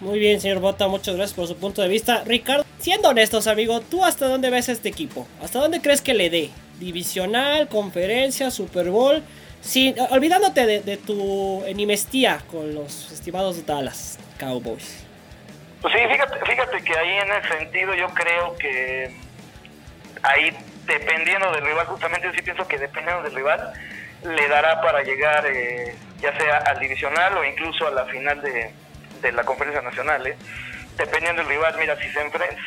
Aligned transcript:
Muy 0.00 0.18
bien, 0.18 0.40
señor 0.40 0.58
Bota, 0.58 0.88
muchas 0.88 1.16
gracias 1.16 1.34
por 1.34 1.46
su 1.46 1.56
punto 1.56 1.80
de 1.80 1.88
vista. 1.88 2.22
Ricardo, 2.26 2.64
siendo 2.78 3.08
honestos, 3.08 3.46
amigo, 3.46 3.80
¿tú 3.80 4.04
hasta 4.04 4.26
dónde 4.26 4.50
ves 4.50 4.68
este 4.68 4.88
equipo? 4.88 5.26
¿Hasta 5.42 5.60
dónde 5.60 5.80
crees 5.80 6.02
que 6.02 6.14
le 6.14 6.30
dé? 6.30 6.50
¿Divisional, 6.78 7.68
conferencia, 7.68 8.50
Super 8.50 8.90
Bowl? 8.90 9.22
Sí, 9.60 9.94
olvidándote 10.10 10.66
de, 10.66 10.96
tu 10.98 11.64
enemistía 11.64 12.40
con 12.50 12.74
los 12.74 13.12
estimados 13.12 13.64
Dallas 13.64 14.18
Cowboys. 14.38 15.06
Pues 15.80 15.94
sí, 15.94 16.00
fíjate, 16.10 16.38
fíjate 16.44 16.84
que 16.84 16.98
ahí 16.98 17.10
en 17.18 17.32
ese 17.32 17.58
sentido 17.58 17.94
yo 17.94 18.08
creo 18.08 18.56
que 18.56 19.16
ahí 20.22 20.50
dependiendo 20.86 21.50
del 21.52 21.64
rival, 21.64 21.86
justamente 21.86 22.26
yo 22.26 22.34
sí 22.34 22.42
pienso 22.42 22.66
que 22.68 22.78
dependiendo 22.78 23.22
del 23.22 23.34
rival, 23.34 23.72
le 24.22 24.48
dará 24.48 24.82
para 24.82 25.02
llegar 25.02 25.46
eh, 25.46 25.94
ya 26.20 26.36
sea 26.38 26.58
al 26.58 26.78
divisional 26.78 27.36
o 27.38 27.44
incluso 27.44 27.86
a 27.86 27.90
la 27.90 28.04
final 28.06 28.40
de, 28.42 28.72
la 29.32 29.44
conferencia 29.44 29.82
nacional. 29.82 30.26
¿eh? 30.26 30.36
Dependiendo 30.96 31.42
del 31.42 31.50
rival, 31.50 31.74
mira, 31.78 31.96
si 31.96 32.08
se, 32.10 32.20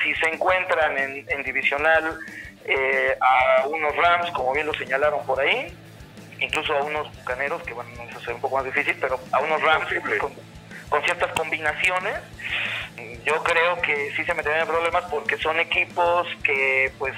si 0.03 0.15
se 0.15 0.29
encuentran 0.29 0.97
en, 0.97 1.43
divisional 1.43 2.19
eh, 2.65 3.17
a 3.21 3.67
unos 3.67 3.95
Rams, 3.95 4.31
como 4.31 4.53
bien 4.53 4.65
lo 4.65 4.73
señalaron 4.73 5.25
por 5.25 5.39
ahí, 5.39 5.73
incluso 6.39 6.73
a 6.75 6.83
unos 6.83 7.13
Bucaneros, 7.15 7.63
que 7.63 7.73
bueno, 7.73 7.89
eso 8.09 8.19
es 8.19 8.27
un 8.27 8.41
poco 8.41 8.57
más 8.57 8.65
difícil, 8.65 8.95
pero 8.99 9.19
a 9.31 9.39
unos 9.39 9.61
Rams 9.61 9.87
con, 10.19 10.33
con 10.89 11.03
ciertas 11.03 11.31
combinaciones, 11.33 12.15
yo 13.25 13.43
creo 13.43 13.81
que 13.81 14.11
sí 14.15 14.23
se 14.23 14.33
meterían 14.33 14.61
en 14.61 14.67
problemas 14.67 15.03
porque 15.11 15.37
son 15.37 15.59
equipos 15.59 16.27
que 16.43 16.91
pues 16.97 17.13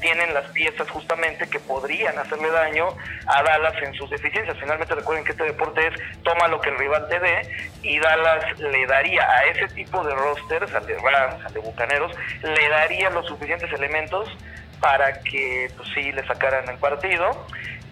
tienen 0.00 0.34
las 0.34 0.44
piezas 0.50 0.88
justamente 0.90 1.48
que 1.48 1.58
podrían 1.58 2.18
hacerle 2.18 2.50
daño 2.50 2.88
a 3.26 3.42
Dallas 3.42 3.74
en 3.82 3.94
sus 3.94 4.10
deficiencias. 4.10 4.56
Finalmente 4.58 4.94
recuerden 4.94 5.24
que 5.24 5.32
este 5.32 5.44
deporte 5.44 5.86
es 5.86 5.94
toma 6.22 6.46
lo 6.48 6.60
que 6.60 6.68
el 6.68 6.78
rival 6.78 7.08
te 7.08 7.18
dé 7.18 7.48
y 7.82 7.98
Dallas 7.98 8.58
le 8.58 8.86
daría 8.86 9.28
a 9.28 9.44
ese 9.46 9.68
tipo 9.68 10.04
de 10.04 10.14
rosters, 10.14 10.74
al 10.74 10.86
de 10.86 10.98
Rams, 10.98 11.44
al 11.44 11.52
de 11.54 11.60
Bucaneros, 11.60 12.12
le 12.42 12.68
daría 12.68 13.10
los 13.10 13.26
suficientes 13.26 13.72
elementos 13.72 14.28
para 14.80 15.20
que 15.20 15.70
pues 15.74 15.88
sí 15.94 16.12
le 16.12 16.26
sacaran 16.26 16.68
el 16.68 16.76
partido 16.76 17.46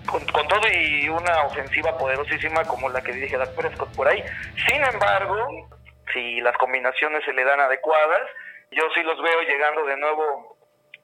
con, 0.07 0.25
todo 0.27 0.69
y 0.73 1.09
una 1.09 1.45
ofensiva 1.45 1.97
poderosísima 1.97 2.65
como 2.65 2.89
la 2.89 3.03
que 3.03 3.13
dirige 3.13 3.37
Dak 3.37 3.55
Prescott 3.55 3.95
por 3.95 4.09
ahí. 4.09 4.23
Sin 4.69 4.83
embargo, 4.83 5.69
si 6.13 6.41
las 6.41 6.57
combinaciones 6.59 7.25
se 7.25 7.33
le 7.33 7.45
dan 7.45 7.61
adecuadas, 7.61 8.23
yo 8.71 8.85
sí 8.95 9.03
los 9.03 9.21
veo 9.23 9.43
llegando 9.43 9.85
de 9.85 9.97
nuevo 9.97 10.57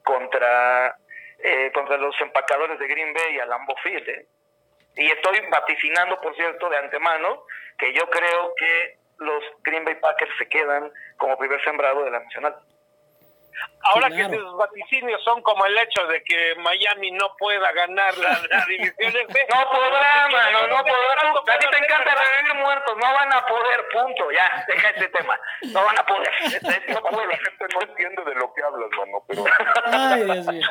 contra, 0.03 0.95
eh, 1.39 1.71
contra 1.73 1.97
los 1.97 2.19
empacadores 2.21 2.79
de 2.79 2.87
Green 2.87 3.13
Bay 3.13 3.39
a 3.39 3.45
Lambeau 3.45 3.77
Field. 3.83 4.09
¿eh? 4.09 4.25
Y 4.95 5.07
estoy 5.09 5.39
vaticinando, 5.49 6.19
por 6.19 6.35
cierto, 6.35 6.69
de 6.69 6.77
antemano, 6.77 7.43
que 7.77 7.93
yo 7.93 8.09
creo 8.09 8.53
que 8.55 8.97
los 9.19 9.43
Green 9.63 9.85
Bay 9.85 9.95
Packers 9.95 10.31
se 10.37 10.47
quedan 10.47 10.91
como 11.17 11.37
primer 11.37 11.63
sembrado 11.63 12.03
de 12.03 12.11
la 12.11 12.19
Nacional. 12.19 12.55
Ahora 13.83 14.09
que 14.09 14.23
sus 14.23 14.57
vaticinios 14.57 15.23
son 15.23 15.41
como 15.41 15.65
el 15.65 15.77
hecho 15.77 16.05
de 16.07 16.23
que 16.23 16.55
Miami 16.57 17.11
no 17.11 17.35
pueda 17.37 17.71
ganar 17.71 18.15
la, 18.17 18.65
división 18.67 19.13
No 19.13 19.71
podrá, 19.71 20.27
mano, 20.31 20.67
no 20.67 20.83
podrá. 20.83 21.55
A 21.55 21.59
ti 21.59 21.65
te 21.71 21.77
encanta 21.77 22.15
revivir 22.15 22.63
muertos, 22.63 22.95
no 22.97 23.13
van 23.13 23.33
a 23.33 23.45
poder, 23.45 23.85
punto, 23.91 24.31
ya, 24.31 24.65
deja 24.67 24.89
ese 24.89 25.07
tema. 25.09 25.39
No 25.73 25.83
van 25.83 25.99
a 25.99 26.05
poder. 26.05 26.29
No 26.91 27.01
puede. 27.01 27.27
La 27.27 27.37
gente 27.37 27.65
no 27.73 27.81
entiende 27.81 28.23
de 28.23 28.35
lo 28.35 28.53
que 28.53 28.61
hablas, 28.61 28.89
mano, 28.97 29.23
pero... 29.27 29.45
Ay, 29.85 30.23
Dios 30.23 30.47
mío. 30.47 30.67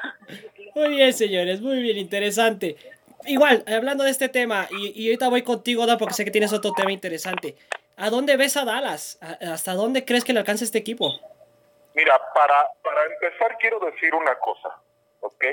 Muy 0.75 0.89
bien, 0.89 1.13
señores, 1.13 1.61
muy 1.61 1.81
bien, 1.83 1.97
interesante. 1.99 2.77
Igual, 3.25 3.65
hablando 3.67 4.05
de 4.05 4.11
este 4.11 4.29
tema, 4.29 4.69
y, 4.71 5.01
y 5.01 5.09
ahorita 5.09 5.29
voy 5.29 5.43
contigo, 5.43 5.87
Da, 5.87 5.99
porque 5.99 6.15
sé 6.15 6.25
que 6.25 6.31
tienes 6.31 6.53
otro 6.53 6.73
tema 6.73 6.93
interesante. 6.93 7.57
¿A 7.97 8.09
dónde 8.09 8.37
ves 8.39 8.57
a 8.57 8.65
Dallas? 8.65 9.19
¿Hasta 9.21 9.75
dónde 9.75 10.05
crees 10.05 10.25
que 10.25 10.33
le 10.33 10.41
alcance 10.41 10.65
este 10.65 10.79
equipo? 10.79 11.21
Mira, 12.01 12.19
para, 12.33 12.67
para 12.83 13.05
empezar 13.05 13.59
quiero 13.59 13.79
decir 13.79 14.15
una 14.15 14.35
cosa, 14.37 14.75
¿ok? 15.21 15.45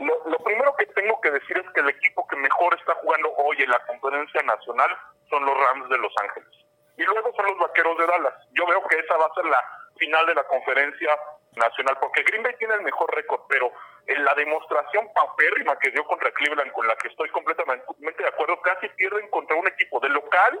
Lo, 0.00 0.38
primero 0.42 0.74
que 0.74 0.86
tengo 0.86 1.20
que 1.20 1.30
decir 1.30 1.56
es 1.56 1.70
que 1.70 1.82
el 1.82 1.88
equipo 1.88 2.26
que 2.26 2.34
mejor 2.34 2.74
está 2.74 2.96
jugando 2.96 3.32
hoy 3.36 3.62
en 3.62 3.70
la 3.70 3.78
conferencia 3.86 4.42
nacional 4.42 4.90
son 5.30 5.46
los 5.46 5.56
Rams 5.56 5.88
de 5.88 5.98
Los 5.98 6.12
Ángeles. 6.20 6.50
Y 6.96 7.04
luego 7.04 7.32
son 7.36 7.46
los 7.46 7.58
Vaqueros 7.58 7.96
de 7.96 8.08
Dallas. 8.08 8.34
Yo 8.54 8.66
veo 8.66 8.82
que 8.88 8.98
esa 8.98 9.16
va 9.16 9.26
a 9.26 9.34
ser 9.34 9.44
la 9.44 9.64
final 9.96 10.26
de 10.26 10.34
la 10.34 10.42
conferencia 10.42 11.16
nacional, 11.54 11.96
porque 12.00 12.24
Green 12.24 12.42
Bay 12.42 12.56
tiene 12.58 12.74
el 12.74 12.82
mejor 12.82 13.14
récord, 13.14 13.42
pero 13.48 13.70
en 14.08 14.24
la 14.24 14.34
demostración 14.34 15.08
paupérrima 15.14 15.78
que 15.78 15.92
dio 15.92 16.04
contra 16.06 16.32
Cleveland, 16.32 16.72
con 16.72 16.88
la 16.88 16.96
que 16.96 17.06
estoy 17.06 17.28
completamente 17.30 17.84
de 18.18 18.28
acuerdo, 18.28 18.60
casi 18.62 18.88
pierden 18.88 19.30
contra 19.30 19.54
un 19.54 19.68
equipo 19.68 20.00
de 20.00 20.08
local, 20.08 20.58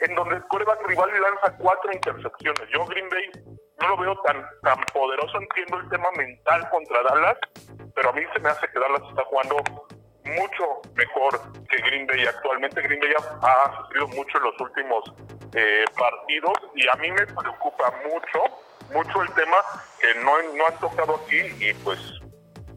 en 0.00 0.14
donde 0.16 0.34
el 0.34 0.46
coreback 0.48 0.82
rival 0.88 1.20
lanza 1.20 1.56
cuatro 1.56 1.92
intercepciones. 1.92 2.68
Yo 2.70 2.84
Green 2.86 3.08
Bay 3.08 3.30
no 3.80 3.88
lo 3.88 3.96
veo 3.96 4.16
tan, 4.22 4.44
tan 4.62 4.78
poderoso. 4.92 5.38
Entiendo 5.38 5.78
el 5.78 5.88
tema 5.88 6.10
mental 6.16 6.68
contra 6.70 7.02
Dallas, 7.02 7.38
pero 7.94 8.10
a 8.10 8.12
mí 8.12 8.22
se 8.32 8.40
me 8.40 8.48
hace 8.48 8.68
que 8.68 8.78
Dallas 8.78 9.02
está 9.08 9.24
jugando 9.24 9.56
mucho 10.24 10.82
mejor 10.94 11.40
que 11.68 11.76
Green 11.82 12.06
Bay. 12.06 12.26
Actualmente 12.26 12.82
Green 12.82 13.00
Bay 13.00 13.10
ha, 13.42 13.82
sufrido 13.82 14.08
mucho 14.08 14.38
en 14.38 14.44
los 14.44 14.60
últimos 14.60 15.12
eh, 15.54 15.84
partidos 15.96 16.54
y 16.74 16.88
a 16.88 16.94
mí 16.96 17.10
me 17.10 17.26
preocupa 17.26 17.92
mucho, 18.04 18.42
mucho 18.92 19.22
el 19.22 19.32
tema 19.34 19.56
que 20.00 20.14
no, 20.20 20.42
no 20.54 20.66
han 20.66 20.78
tocado 20.80 21.20
aquí 21.24 21.40
y 21.60 21.72
pues 21.84 21.98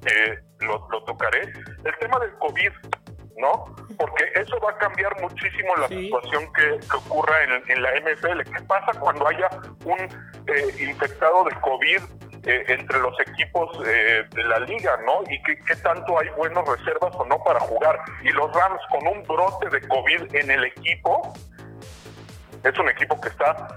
eh, 0.06 0.40
lo, 0.59 0.88
lo 0.92 1.04
tocaré. 1.04 1.42
El 1.84 1.98
tema 2.00 2.20
del 2.20 2.34
COVID 2.38 2.72
¿no? 3.40 3.66
Porque 3.98 4.26
eso 4.36 4.60
va 4.60 4.72
a 4.72 4.78
cambiar 4.78 5.20
muchísimo 5.22 5.76
la 5.78 5.88
situación 5.88 6.52
que, 6.54 6.80
ocurra 6.96 7.36
en, 7.44 7.82
la 7.82 7.92
NFL. 8.00 8.42
¿Qué 8.44 8.64
pasa 8.68 8.98
cuando 9.00 9.28
haya 9.28 9.50
un 9.86 10.00
eh, 10.00 10.76
infectado 10.80 11.46
de 11.46 11.56
COVID 11.62 12.02
eh, 12.46 12.64
entre 12.68 13.00
los 13.00 13.20
equipos 13.22 13.70
eh, 13.86 14.24
de 14.30 14.44
la 14.44 14.60
liga, 14.60 14.98
¿no? 15.06 15.24
Y 15.30 15.42
qué, 15.44 15.58
qué, 15.66 15.76
tanto 15.78 16.20
hay 16.20 16.30
buenas 16.38 16.68
reservas 16.68 17.16
o 17.16 17.26
no 17.26 17.42
para 17.44 17.60
jugar. 17.62 18.00
Y 18.24 18.30
los 18.30 18.52
Rams 18.54 18.82
con 18.92 19.08
un 19.08 19.24
brote 19.24 19.70
de 19.70 19.88
COVID 19.88 20.36
en 20.36 20.52
el 20.52 20.66
equipo, 20.66 21.34
es 22.64 22.78
un 22.78 22.90
equipo 22.90 23.20
que 23.22 23.30
está 23.30 23.68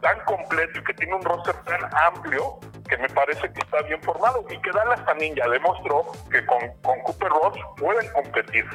tan 0.00 0.20
completo 0.26 0.78
y 0.78 0.84
que 0.84 0.94
tiene 0.94 1.12
un 1.12 1.22
roster 1.22 1.54
tan 1.64 1.80
amplio 2.06 2.60
que 2.90 2.98
me 2.98 3.08
parece 3.08 3.40
que 3.52 3.60
está 3.60 3.80
bien 3.82 4.02
formado 4.02 4.44
y 4.50 4.60
que 4.60 4.70
Dallas 4.72 5.04
también 5.06 5.34
ya 5.36 5.48
demostró 5.48 6.04
que 6.30 6.44
con, 6.44 6.58
con 6.82 7.00
Cooper 7.02 7.28
Ross 7.28 7.58
pueden 7.76 8.10
competir, 8.12 8.66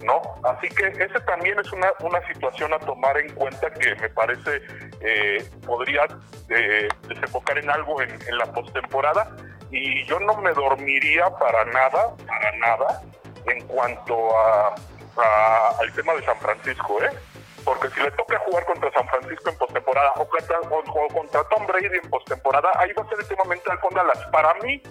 ¿no? 0.00 0.20
Así 0.44 0.68
que 0.68 0.88
ese 0.88 1.18
también 1.20 1.58
es 1.58 1.72
una, 1.72 1.88
una 2.00 2.24
situación 2.28 2.74
a 2.74 2.78
tomar 2.78 3.16
en 3.16 3.32
cuenta 3.34 3.72
que 3.72 3.94
me 3.96 4.10
parece 4.10 4.60
eh, 5.00 5.42
podría 5.66 6.02
eh, 6.50 6.86
desembocar 7.08 7.56
en 7.58 7.70
algo 7.70 8.02
en, 8.02 8.12
la 8.36 8.46
postemporada 8.52 9.34
y 9.70 10.04
yo 10.04 10.20
no 10.20 10.36
me 10.36 10.52
dormiría 10.52 11.30
para 11.30 11.64
nada, 11.64 12.14
para 12.26 12.56
nada 12.58 13.02
en 13.46 13.66
cuanto 13.66 14.36
a 14.36 14.74
al 15.78 15.92
tema 15.92 16.14
de 16.14 16.24
San 16.24 16.38
Francisco, 16.38 17.02
¿eh? 17.02 17.10
Porque 17.64 17.88
si 17.90 18.00
le 18.00 18.10
toca 18.12 18.38
jugar 18.40 18.64
contra 18.66 18.92
San 18.92 19.06
Francisco 19.08 19.50
en 19.50 19.58
postemporada 19.58 20.12
o 20.16 20.28
contra, 20.28 20.60
contra 21.12 21.44
Tom 21.44 21.66
Brady 21.66 21.86
en 21.86 22.10
postemporada, 22.10 22.70
ahí 22.76 22.92
va 22.92 23.02
a 23.02 23.08
ser 23.08 23.18
el 23.20 23.28
tema 23.28 23.44
mental 23.44 23.80
con 23.80 23.94
Dallas. 23.94 24.18
Para 24.30 24.54
mí, 24.54 24.82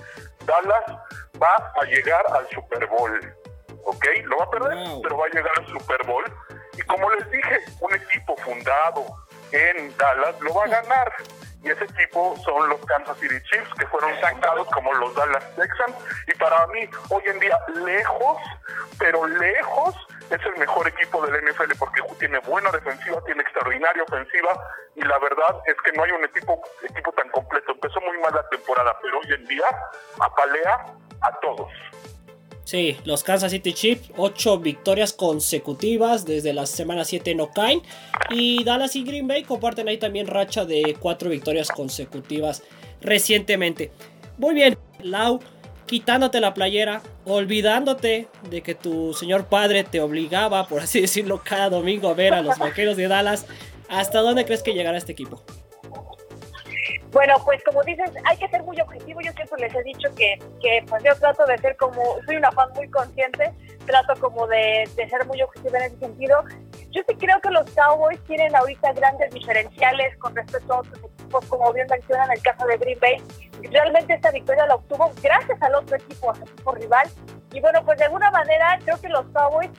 Dallas 0.45 0.83
va 1.41 1.73
a 1.81 1.85
llegar 1.85 2.23
al 2.33 2.47
Super 2.49 2.85
Bowl. 2.87 3.35
¿Ok? 3.85 4.05
Lo 4.25 4.37
va 4.37 4.45
a 4.45 4.49
perder, 4.49 4.77
pero 5.03 5.17
va 5.17 5.25
a 5.25 5.29
llegar 5.29 5.51
al 5.57 5.67
Super 5.67 6.05
Bowl. 6.05 6.23
Y 6.77 6.81
como 6.83 7.09
les 7.11 7.29
dije, 7.31 7.59
un 7.79 7.93
equipo 7.93 8.35
fundado 8.37 9.05
en 9.51 9.95
Dallas 9.97 10.39
lo 10.39 10.53
va 10.53 10.65
a 10.65 10.67
ganar. 10.67 11.13
Y 11.63 11.69
ese 11.69 11.83
equipo 11.83 12.35
son 12.43 12.69
los 12.69 12.83
Kansas 12.85 13.17
City 13.19 13.39
Chiefs, 13.43 13.69
que 13.77 13.85
fueron 13.87 14.11
sacados 14.19 14.67
como 14.73 14.93
los 14.95 15.13
Dallas 15.15 15.55
Texans. 15.55 15.95
Y 16.27 16.33
para 16.37 16.65
mí, 16.67 16.89
hoy 17.09 17.23
en 17.27 17.39
día, 17.39 17.59
lejos, 17.85 18.37
pero 18.97 19.27
lejos 19.27 19.95
es 20.31 20.45
el 20.45 20.57
mejor 20.57 20.87
equipo 20.87 21.25
del 21.25 21.43
NFL 21.43 21.73
porque 21.77 22.01
tiene 22.19 22.39
buena 22.39 22.71
defensiva, 22.71 23.21
tiene 23.25 23.41
extraordinaria 23.41 24.03
ofensiva 24.03 24.53
y 24.95 25.01
la 25.01 25.19
verdad 25.19 25.61
es 25.65 25.75
que 25.83 25.91
no 25.91 26.03
hay 26.03 26.11
un 26.11 26.23
equipo, 26.23 26.61
equipo 26.83 27.11
tan 27.11 27.29
completo. 27.29 27.73
Empezó 27.73 27.99
muy 28.01 28.17
mal 28.19 28.33
la 28.33 28.47
temporada, 28.49 28.97
pero 29.01 29.19
hoy 29.19 29.33
en 29.33 29.45
día 29.45 29.65
apalea 30.19 30.85
a 31.21 31.39
todos. 31.41 31.69
Sí, 32.71 32.95
los 33.03 33.25
Kansas 33.25 33.51
City 33.51 33.73
Chiefs, 33.73 34.11
ocho 34.15 34.57
victorias 34.57 35.11
consecutivas 35.11 36.23
desde 36.25 36.53
la 36.53 36.65
semana 36.65 37.03
7 37.03 37.35
no 37.35 37.51
caen. 37.51 37.81
Y 38.29 38.63
Dallas 38.63 38.95
y 38.95 39.03
Green 39.03 39.27
Bay 39.27 39.43
comparten 39.43 39.89
ahí 39.89 39.97
también 39.97 40.25
racha 40.25 40.63
de 40.63 40.95
cuatro 40.97 41.29
victorias 41.29 41.67
consecutivas 41.67 42.63
recientemente. 43.01 43.91
Muy 44.37 44.55
bien, 44.55 44.77
Lau 45.03 45.41
quitándote 45.85 46.39
la 46.39 46.53
playera, 46.53 47.01
olvidándote 47.25 48.29
de 48.49 48.61
que 48.61 48.73
tu 48.73 49.13
señor 49.13 49.47
padre 49.47 49.83
te 49.83 49.99
obligaba, 49.99 50.65
por 50.69 50.79
así 50.79 51.01
decirlo, 51.01 51.41
cada 51.43 51.69
domingo 51.69 52.07
a 52.07 52.13
ver 52.13 52.33
a 52.33 52.41
los 52.41 52.57
vaqueros 52.57 52.95
de 52.95 53.09
Dallas. 53.09 53.47
¿Hasta 53.89 54.21
dónde 54.21 54.45
crees 54.45 54.63
que 54.63 54.71
llegará 54.71 54.97
este 54.97 55.11
equipo? 55.11 55.43
Bueno, 57.11 57.35
pues 57.43 57.61
como 57.63 57.83
dices, 57.83 58.09
hay 58.23 58.37
que 58.37 58.47
ser 58.47 58.63
muy 58.63 58.79
objetivo. 58.79 59.19
Yo 59.21 59.31
siempre 59.33 59.59
les 59.59 59.75
he 59.75 59.83
dicho 59.83 60.09
que, 60.15 60.39
que 60.61 60.83
pues 60.87 61.03
yo 61.03 61.13
trato 61.15 61.45
de 61.45 61.57
ser 61.57 61.75
como, 61.75 62.01
soy 62.25 62.37
una 62.37 62.51
fan 62.51 62.69
muy 62.73 62.89
consciente, 62.89 63.53
trato 63.85 64.13
como 64.19 64.47
de, 64.47 64.89
ser 64.95 65.25
muy 65.25 65.41
objetivo 65.41 65.75
en 65.75 65.83
ese 65.83 65.97
sentido. 65.97 66.43
yo 66.91 67.01
sí 67.07 67.15
creo 67.15 67.39
que 67.41 67.49
los 67.49 67.69
Cowboys 67.71 68.19
tienen 68.25 68.55
ahorita 68.55 68.93
grandes 68.93 69.31
diferenciales 69.33 70.17
con 70.17 70.35
respecto 70.35 70.73
a 70.73 70.79
otros 70.79 70.99
equipos, 70.99 71.45
como 71.47 71.73
bien 71.73 71.87
mencionan 71.89 72.31
el 72.31 72.41
caso 72.41 72.65
de 72.65 72.77
Green 72.77 72.99
Bay. 73.01 73.21
Realmente 73.71 74.13
esta 74.13 74.31
victoria 74.31 74.65
la 74.67 74.75
obtuvo 74.75 75.11
gracias 75.21 75.61
al 75.61 75.75
otro 75.75 75.97
equipo, 75.97 76.31
al 76.31 76.41
equipo 76.41 76.71
rival. 76.71 77.09
Y 77.51 77.59
bueno, 77.59 77.83
pues 77.83 77.97
de 77.99 78.05
alguna 78.05 78.31
manera 78.31 78.79
creo 78.85 78.99
que 79.01 79.09
los 79.09 79.25
Cowboys 79.33 79.69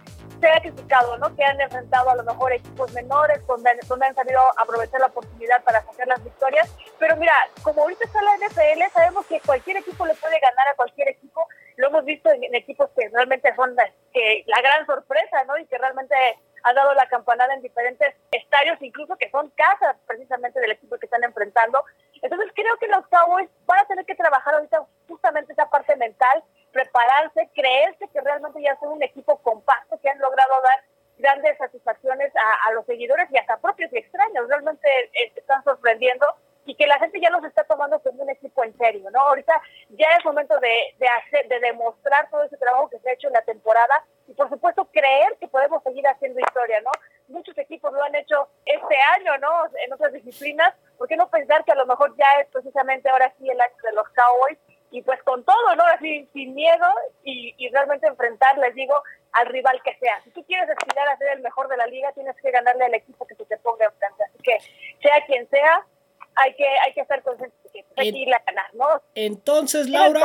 se 0.43 0.51
ha 0.51 0.61
criticado, 0.61 1.17
¿no? 1.19 1.35
Que 1.37 1.45
han 1.45 1.61
enfrentado 1.61 2.11
a 2.11 2.17
lo 2.17 2.25
mejor 2.25 2.53
equipos 2.53 2.93
menores, 2.93 3.47
donde, 3.47 3.71
donde 3.87 4.07
han 4.07 4.15
sabido 4.17 4.41
aprovechar 4.59 5.01
la 5.01 5.07
oportunidad 5.07 5.63
para 5.63 5.85
sacar 5.85 6.09
las 6.09 6.23
victorias. 6.25 6.69
Pero 6.99 7.17
mira, 7.17 7.33
como 7.63 7.83
ahorita 7.83 8.05
está 8.05 8.21
la 8.23 8.49
NFL, 8.49 8.93
sabemos 8.93 9.25
que 9.27 9.41
cualquier 9.41 9.77
equipo 9.77 10.05
le 10.05 10.17
puede 10.17 10.41
ganar 10.41 10.67
a 10.67 10.75
cualquier 10.75 11.11
equipo. 11.11 11.47
Lo 11.77 11.87
hemos 11.87 12.05
visto 12.05 12.29
en, 12.29 12.53
equipos 12.57 12.91
que 12.91 13.09
realmente 13.11 13.55
son 13.55 13.77
que 14.13 14.43
la 14.49 14.61
gran 14.61 14.85
sorpresa, 14.85 15.45
¿no? 15.45 15.57
Y 15.59 15.67
que 15.67 15.79
realmente 15.79 16.17
han 16.65 16.75
dado 16.75 16.93
la 16.95 17.07
campanada 17.07 17.55
en 17.55 17.63
diferentes 17.63 18.13
estadios, 18.33 18.83
incluso 18.83 19.17
que 19.17 19.31
son 19.31 19.49
casas 19.51 19.97
precisamente 20.09 20.59
del 20.59 20.73
equipo 20.73 20.99
que 20.99 21.07
están 21.07 21.23
enfrentando. 21.23 21.85
Entonces 22.21 22.51
creo 22.53 22.77
que 22.79 22.89
los 22.89 23.07
Cowboys 23.07 23.49
van 23.67 23.79
a 23.79 23.87
tener 23.87 24.05
que 24.07 24.17
trabajar 24.17 24.55
ahorita 24.55 24.85
justamente 25.07 25.53
esa 25.53 25.71
parte 25.71 25.95
mental, 25.97 26.43
prepararse, 26.73 27.49
creerse 27.55 28.09
que 28.09 28.21
realmente 28.21 28.63
ya 28.63 28.77
son 28.81 28.93
un 28.93 29.03
equipo 29.03 29.39
compacto, 29.39 29.99
que 30.01 30.09
han 30.09 30.19
logrado 30.19 30.55
dar 30.63 30.85
grandes 31.19 31.57
satisfacciones 31.59 32.33
a, 32.67 32.73
los 32.73 32.85
seguidores 32.87 33.29
y 33.31 33.39
hasta 33.39 33.59
propios 33.59 33.93
y 33.93 33.99
extraños. 33.99 34.49
Realmente 34.49 34.89
eh, 35.13 35.33
están 35.37 35.63
sorprendiendo 35.63 36.27
y 36.65 36.75
que 36.75 36.87
la 36.87 36.99
gente 36.99 37.21
ya 37.21 37.31
los 37.31 37.45
está 37.45 37.65
tomando 37.65 38.01
como 38.01 38.23
un 38.23 38.31
equipo 38.31 38.63
en 38.65 38.77
serio, 38.79 39.11
¿no? 39.11 39.21
Ahorita 39.21 39.61
ya 39.91 40.07
es 40.17 40.25
momento 40.25 40.59
de, 40.61 40.95
de, 40.99 41.09
hacer, 41.09 41.49
de 41.49 41.61
demostrar 41.61 42.29
todo 42.31 42.45
ese 42.45 42.57
trabajo 42.57 42.89
que 42.89 42.99
se 43.01 43.11
ha 43.11 43.15
hecho 43.15 43.27
en 43.29 43.35
la 43.35 43.43
temporada 43.43 44.05
y 44.29 44.35
por 44.35 44.49
supuesto 44.49 44.85
creer 44.93 45.37
que 45.41 45.49
podemos 45.49 45.83
seguir 45.83 46.07
haciendo 46.07 46.41
historia, 46.41 46.81
¿no? 46.81 46.91
Muchos 47.29 47.57
equipos 47.59 47.93
lo 47.93 48.03
han 48.03 48.15
hecho 48.15 48.49
este 48.65 48.97
año, 49.19 49.37
¿no? 49.39 49.65
En 49.85 49.93
otras 49.93 50.13
disciplinas, 50.13 50.75
¿por 50.99 51.09
qué 51.09 51.17
no 51.17 51.29
pensar 51.29 51.65
que 51.65 51.73
a 51.73 51.77
lo 51.77 51.87
mejor 51.87 52.15
ya 52.17 52.41
es 52.41 52.49
precisamente 52.49 53.09
ahora 53.09 53.33
sí 53.39 53.49
el 53.49 53.61
año 53.61 53.75
de 53.83 53.93
los 53.93 54.09
Cowboys? 54.11 54.59
Y 54.91 55.03
pues 55.03 55.23
con 55.23 55.43
todo, 55.43 55.75
¿no? 55.75 55.85
Así, 55.85 56.29
sin 56.43 56.55
miedo 56.55 56.87
y, 57.23 57.55
y 57.57 57.69
realmente 57.69 58.07
enfrentar, 58.07 58.59
les 58.59 58.75
digo, 58.75 58.95
al 59.33 59.47
rival 59.47 59.81
que 59.85 59.95
sea. 59.99 60.21
Si 60.25 60.31
tú 60.31 60.45
quieres 60.45 60.69
aspirar 60.71 61.09
a 61.09 61.17
ser 61.17 61.29
el 61.37 61.41
mejor 61.41 61.69
de 61.69 61.77
la 61.77 61.87
liga, 61.87 62.13
tienes 62.13 62.37
que 62.43 62.51
ganarle 62.51 62.85
al 62.85 62.95
equipo 62.95 63.27
que 63.27 63.35
se 63.35 63.45
te 63.45 63.57
ponga 63.59 63.87
enfrente. 63.87 64.25
Así 64.25 64.39
que, 64.43 64.59
sea 65.01 65.25
quien 65.27 65.49
sea, 65.49 65.87
hay 66.35 66.55
que, 66.55 66.67
hay 66.67 66.93
que 66.95 67.01
estar 67.01 67.23
conscientes 67.23 67.59
de 67.63 67.71
que 67.71 67.85
hay 67.97 68.13
que 68.13 68.35
a 68.35 68.43
ganar, 68.47 68.75
¿no? 68.75 68.87
Entonces, 69.15 69.89
Laura, 69.89 70.21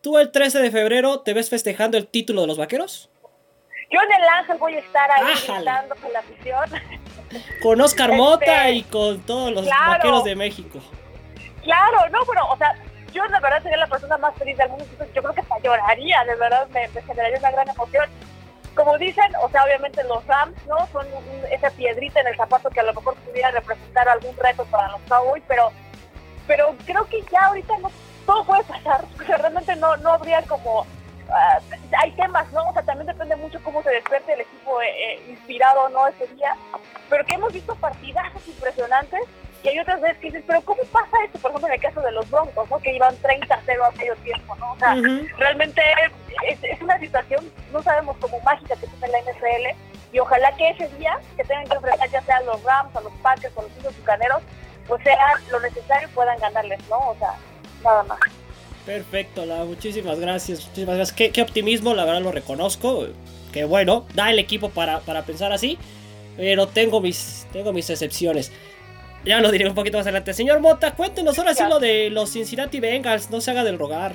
¿tú 0.00 0.18
el 0.18 0.32
13 0.32 0.60
de 0.60 0.70
febrero 0.70 1.20
te 1.20 1.34
ves 1.34 1.50
festejando 1.50 1.96
el 1.96 2.08
título 2.08 2.42
de 2.42 2.46
los 2.48 2.58
vaqueros? 2.58 3.10
Yo 3.90 4.00
en 4.02 4.12
el 4.12 4.28
Ángel 4.28 4.58
voy 4.58 4.74
a 4.74 4.80
estar 4.80 5.10
ahí 5.10 5.34
gritando 5.46 5.94
con 5.96 6.12
la 6.12 6.18
afición. 6.18 6.64
Con 7.62 7.80
Oscar 7.80 8.12
Mota 8.12 8.68
este, 8.68 8.72
y 8.72 8.82
con 8.84 9.20
todos 9.24 9.52
los 9.52 9.66
vaqueros 9.66 10.24
de 10.24 10.36
México. 10.36 10.80
Claro, 11.62 12.08
no, 12.10 12.24
bueno, 12.24 12.50
o 12.50 12.56
sea, 12.56 12.74
yo 13.12 13.22
de 13.24 13.40
verdad 13.40 13.62
sería 13.62 13.78
la 13.78 13.86
persona 13.86 14.16
más 14.18 14.34
feliz 14.36 14.56
del 14.56 14.68
mundo. 14.70 14.84
Yo 15.14 15.22
creo 15.22 15.34
que 15.34 15.40
hasta 15.40 15.58
lloraría, 15.58 16.24
de 16.24 16.36
verdad 16.36 16.68
me, 16.68 16.88
generaría 16.88 17.38
una 17.38 17.50
gran 17.50 17.68
emoción. 17.68 18.08
Como 18.74 18.96
dicen, 18.98 19.32
o 19.42 19.48
sea, 19.50 19.64
obviamente 19.64 20.04
los 20.04 20.24
Rams, 20.26 20.54
¿no? 20.66 20.86
Son 20.92 21.06
esa 21.50 21.70
piedrita 21.70 22.20
en 22.20 22.28
el 22.28 22.36
zapato 22.36 22.70
que 22.70 22.80
a 22.80 22.84
lo 22.84 22.94
mejor 22.94 23.16
pudiera 23.16 23.50
representar 23.50 24.08
algún 24.08 24.36
reto 24.36 24.64
para 24.66 24.88
los 24.92 25.00
Cowboys, 25.08 25.42
pero, 25.48 25.72
pero 26.46 26.76
creo 26.86 27.04
que 27.06 27.22
ya 27.32 27.46
ahorita 27.46 27.76
no, 27.78 27.90
todo 28.24 28.44
puede 28.44 28.64
pasar. 28.64 29.04
O 29.20 29.24
sea, 29.24 29.36
realmente 29.38 29.74
no, 29.76 29.96
no 29.98 30.10
habría 30.10 30.42
como 30.42 30.86
Ah, 31.30 31.60
hay 31.98 32.10
temas, 32.12 32.50
¿no? 32.52 32.68
O 32.68 32.72
sea, 32.72 32.82
también 32.82 33.06
depende 33.06 33.36
mucho 33.36 33.60
cómo 33.62 33.82
se 33.82 33.90
despierte 33.90 34.32
el 34.32 34.40
equipo 34.40 34.80
eh, 34.80 34.86
eh, 34.88 35.24
inspirado 35.28 35.88
no 35.90 36.06
ese 36.06 36.26
día, 36.28 36.56
pero 37.10 37.24
que 37.26 37.34
hemos 37.34 37.52
visto 37.52 37.74
partidazos 37.74 38.48
impresionantes 38.48 39.20
y 39.62 39.68
hay 39.68 39.78
otras 39.80 40.00
veces 40.00 40.18
que 40.18 40.26
dices, 40.28 40.44
pero 40.46 40.60
¿cómo 40.62 40.82
pasa 40.92 41.16
esto? 41.24 41.38
Por 41.38 41.50
ejemplo, 41.50 41.68
en 41.68 41.74
el 41.74 41.80
caso 41.80 42.00
de 42.00 42.12
los 42.12 42.30
Broncos, 42.30 42.70
¿no? 42.70 42.78
Que 42.78 42.94
iban 42.94 43.16
30-0 43.16 43.86
a 43.86 43.90
medio 43.92 44.14
tiempo, 44.16 44.54
¿no? 44.56 44.72
O 44.72 44.78
sea, 44.78 44.94
realmente 45.38 45.82
es, 46.46 46.80
una 46.80 46.98
situación, 47.00 47.50
no 47.72 47.82
sabemos 47.82 48.16
cómo 48.20 48.40
mágica 48.40 48.76
que 48.76 48.86
tiene 48.86 49.08
la 49.08 49.20
NFL 49.20 49.78
y 50.12 50.18
ojalá 50.20 50.54
que 50.56 50.70
ese 50.70 50.88
día 50.96 51.18
que 51.36 51.44
tengan 51.44 51.66
que 51.66 51.74
enfrentar 51.74 52.10
ya 52.10 52.22
sea 52.22 52.36
a 52.36 52.42
los 52.42 52.62
Rams, 52.62 52.94
a 52.94 53.00
los 53.00 53.12
Packers, 53.22 53.56
a 53.58 53.62
los 53.62 53.70
Indios 53.76 53.96
Bucaneros, 53.98 54.42
pues 54.86 55.02
sea 55.02 55.18
lo 55.50 55.60
necesario 55.60 56.08
y 56.08 56.12
puedan 56.12 56.38
ganarles, 56.38 56.80
¿no? 56.88 56.98
O 57.10 57.16
sea, 57.18 57.34
nada 57.82 58.02
más. 58.04 58.18
Perfecto, 58.86 59.44
la, 59.44 59.64
muchísimas 59.64 60.18
gracias. 60.18 60.66
Muchísimas 60.66 60.96
gracias. 60.96 61.30
Qué, 61.32 61.42
optimismo, 61.42 61.94
la 61.94 62.06
verdad 62.06 62.22
lo 62.22 62.32
reconozco. 62.32 63.06
Que 63.52 63.64
bueno, 63.64 64.06
da 64.14 64.30
el 64.30 64.38
equipo 64.38 64.70
para, 64.70 65.00
pensar 65.26 65.52
así. 65.52 65.78
Pero 66.38 66.68
tengo 66.68 67.00
mis, 67.00 67.46
tengo 67.52 67.72
mis 67.72 67.90
excepciones. 67.90 68.50
Ya 69.24 69.40
lo 69.40 69.50
diré 69.50 69.68
un 69.68 69.74
poquito 69.74 69.98
más 69.98 70.06
adelante. 70.06 70.32
Señor 70.32 70.60
Mota, 70.60 70.94
cuéntenos 70.94 71.38
ahora 71.38 71.54
sí 71.54 71.64
lo 71.68 71.80
de 71.80 72.10
los 72.10 72.32
Cincinnati 72.32 72.80
Bengals. 72.80 73.30
No 73.30 73.40
se 73.40 73.50
haga 73.50 73.64
del 73.64 73.78
rogar. 73.78 74.14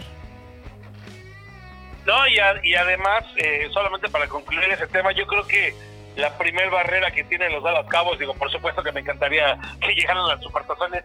No, 2.05 2.27
y, 2.27 2.75
además, 2.75 3.23
eh, 3.37 3.69
solamente 3.71 4.09
para 4.09 4.27
concluir 4.27 4.69
ese 4.69 4.87
tema, 4.87 5.13
yo 5.13 5.25
creo 5.25 5.47
que 5.47 5.73
la 6.15 6.37
primer 6.37 6.69
barrera 6.69 7.11
que 7.11 7.23
tienen 7.23 7.53
los 7.53 7.63
Dallas 7.63 7.87
Cabos, 7.87 8.19
digo, 8.19 8.33
por 8.33 8.51
supuesto 8.51 8.83
que 8.83 8.91
me 8.91 8.99
encantaría 8.99 9.57
que 9.81 9.93
llegaran 9.93 10.25
a 10.25 10.35
las 10.35 10.43
supertazones, 10.43 11.03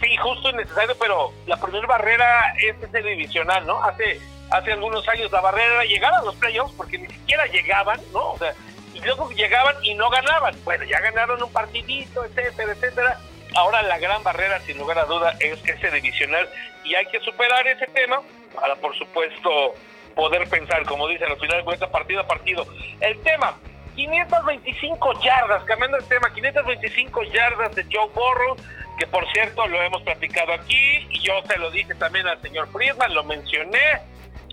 Sí, 0.00 0.16
justo 0.16 0.50
y 0.50 0.52
necesario, 0.52 0.96
pero 0.98 1.32
la 1.46 1.56
primera 1.56 1.86
barrera 1.86 2.54
es 2.62 2.76
ese 2.80 3.02
divisional, 3.02 3.66
¿no? 3.66 3.82
Hace, 3.82 4.20
hace 4.50 4.72
algunos 4.72 5.06
años 5.08 5.32
la 5.32 5.40
barrera 5.40 5.74
era 5.74 5.84
llegar 5.84 6.14
a 6.14 6.22
los 6.22 6.36
playoffs 6.36 6.72
porque 6.76 6.98
ni 6.98 7.08
siquiera 7.08 7.46
llegaban, 7.46 8.00
¿no? 8.12 8.32
O 8.32 8.38
sea, 8.38 8.54
y 8.94 9.00
luego 9.00 9.28
llegaban 9.30 9.74
y 9.82 9.94
no 9.94 10.08
ganaban. 10.08 10.54
Bueno, 10.64 10.84
ya 10.84 11.00
ganaron 11.00 11.42
un 11.42 11.52
partidito, 11.52 12.24
etcétera, 12.24 12.72
etcétera. 12.72 13.18
Ahora 13.54 13.82
la 13.82 13.98
gran 13.98 14.22
barrera, 14.22 14.60
sin 14.60 14.78
lugar 14.78 14.98
a 14.98 15.04
duda, 15.04 15.36
es 15.40 15.58
ese 15.64 15.90
divisional 15.90 16.48
y 16.84 16.94
hay 16.94 17.06
que 17.06 17.20
superar 17.20 17.66
ese 17.66 17.86
tema 17.86 18.20
para, 18.54 18.76
por 18.76 18.96
supuesto, 18.96 19.74
poder 20.14 20.48
pensar, 20.48 20.84
como 20.84 21.08
dicen, 21.08 21.30
al 21.30 21.38
final 21.38 21.58
de 21.58 21.64
cuentas, 21.64 21.90
partido 21.90 22.20
a 22.20 22.26
partido. 22.26 22.66
El 23.00 23.20
tema, 23.22 23.58
525 23.96 25.20
yardas, 25.22 25.64
cambiando 25.64 25.96
el 25.96 26.04
tema, 26.04 26.32
525 26.32 27.22
yardas 27.24 27.74
de 27.74 27.84
Joe 27.90 28.08
Burrow 28.14 28.56
que 28.98 29.06
por 29.06 29.30
cierto 29.32 29.66
lo 29.68 29.80
hemos 29.80 30.02
platicado 30.02 30.52
aquí 30.52 31.06
y 31.10 31.20
yo 31.20 31.32
se 31.46 31.56
lo 31.56 31.70
dije 31.70 31.94
también 31.94 32.26
al 32.26 32.42
señor 32.42 32.68
Friedman, 32.72 33.14
lo 33.14 33.24
mencioné. 33.24 34.00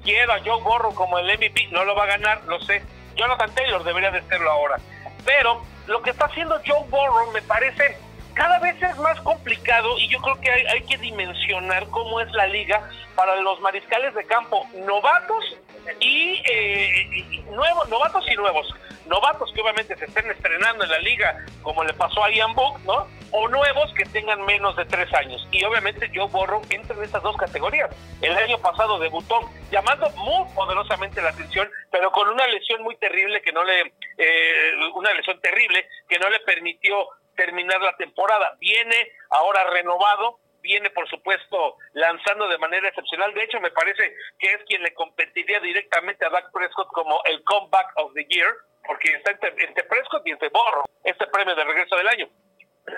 Quiero 0.04 0.34
a 0.34 0.40
Joe 0.40 0.62
Borro 0.62 0.94
como 0.94 1.18
el 1.18 1.26
MVP, 1.26 1.70
no 1.72 1.84
lo 1.84 1.96
va 1.96 2.04
a 2.04 2.08
ganar, 2.08 2.44
lo 2.46 2.62
sé. 2.62 2.84
Jonathan 3.16 3.54
Taylor 3.56 3.84
debería 3.84 4.12
de 4.12 4.22
serlo 4.24 4.52
ahora. 4.52 4.78
Pero 5.26 5.64
lo 5.88 6.02
que 6.04 6.12
está 6.12 6.26
haciendo 6.26 6.62
Joe 6.66 6.86
Burrow 6.90 7.32
me 7.32 7.42
parece 7.42 7.98
cada 8.36 8.60
vez 8.60 8.76
es 8.82 8.98
más 8.98 9.20
complicado 9.22 9.98
y 9.98 10.08
yo 10.10 10.20
creo 10.20 10.40
que 10.40 10.52
hay, 10.52 10.82
que 10.82 10.98
dimensionar 10.98 11.88
cómo 11.88 12.20
es 12.20 12.32
la 12.34 12.46
liga 12.48 12.88
para 13.16 13.36
los 13.38 13.60
mariscales 13.62 14.14
de 14.14 14.26
campo 14.26 14.68
novatos 14.86 15.58
y, 16.00 16.42
eh, 16.46 17.44
nuevos, 17.52 17.90
novatos 17.90 18.26
y 18.30 18.36
nuevos. 18.36 18.74
Novatos 19.08 19.52
que 19.54 19.62
obviamente 19.62 19.96
se 19.98 20.06
estén 20.06 20.30
estrenando 20.32 20.84
en 20.84 20.90
la 20.90 20.98
liga, 21.00 21.46
como 21.62 21.84
le 21.84 21.94
pasó 21.94 22.24
a 22.24 22.32
Ian 22.32 22.56
Book, 22.56 22.80
¿no? 22.86 23.08
O 23.32 23.48
nuevos 23.48 23.94
que 23.94 24.04
tengan 24.06 24.44
menos 24.46 24.76
de 24.76 24.86
tres 24.86 25.14
años. 25.14 25.48
Y 25.52 25.64
obviamente 25.64 26.10
yo 26.12 26.28
borro 26.28 26.62
entre 26.72 27.04
estas 27.04 27.22
dos 27.22 27.38
categorías. 27.38 27.90
El 28.22 28.36
año 28.36 28.58
pasado 28.58 28.98
debutó 28.98 29.48
llamando 29.72 30.10
muy 30.12 30.52
poderosamente 30.56 31.22
la 31.22 31.30
atención, 31.30 31.70
pero 31.92 32.12
con 32.12 32.28
una 32.30 32.48
lesión 32.48 32.82
muy 32.82 32.96
terrible 32.96 33.42
que 33.44 33.52
no 33.52 33.64
le, 33.64 33.94
eh, 34.18 34.72
una 34.96 35.14
lesión 35.14 35.40
terrible 35.40 35.88
que 36.10 36.18
no 36.18 36.28
le 36.30 36.40
permitió 36.40 37.08
terminar 37.36 37.82
la 37.82 37.96
temporada. 37.98 38.56
Viene 38.60 39.12
ahora 39.30 39.64
renovado, 39.72 40.40
viene 40.62 40.90
por 40.90 41.08
supuesto 41.10 41.78
lanzando 41.94 42.48
de 42.48 42.58
manera 42.58 42.90
excepcional. 42.90 43.34
De 43.34 43.44
hecho, 43.44 43.60
me 43.60 43.72
parece 43.72 44.16
que 44.40 44.54
es 44.54 44.64
quien 44.68 44.82
le 44.82 44.94
competiría 44.94 45.60
directamente 45.60 46.26
a 46.26 46.30
Dak 46.30 46.52
Prescott 46.52 46.88
como 46.90 47.22
el 47.26 47.44
comeback 47.44 47.92
of 47.98 48.14
the 48.14 48.26
year, 48.30 48.52
porque 48.86 49.14
está 49.14 49.32
entre, 49.32 49.84
Prescott 49.84 50.26
y 50.26 50.32
entre 50.32 50.50
Borro, 50.50 50.86
este 51.04 51.28
premio 51.28 51.56
de 51.56 51.64
regreso 51.64 51.96
del 51.96 52.08
año. 52.08 52.30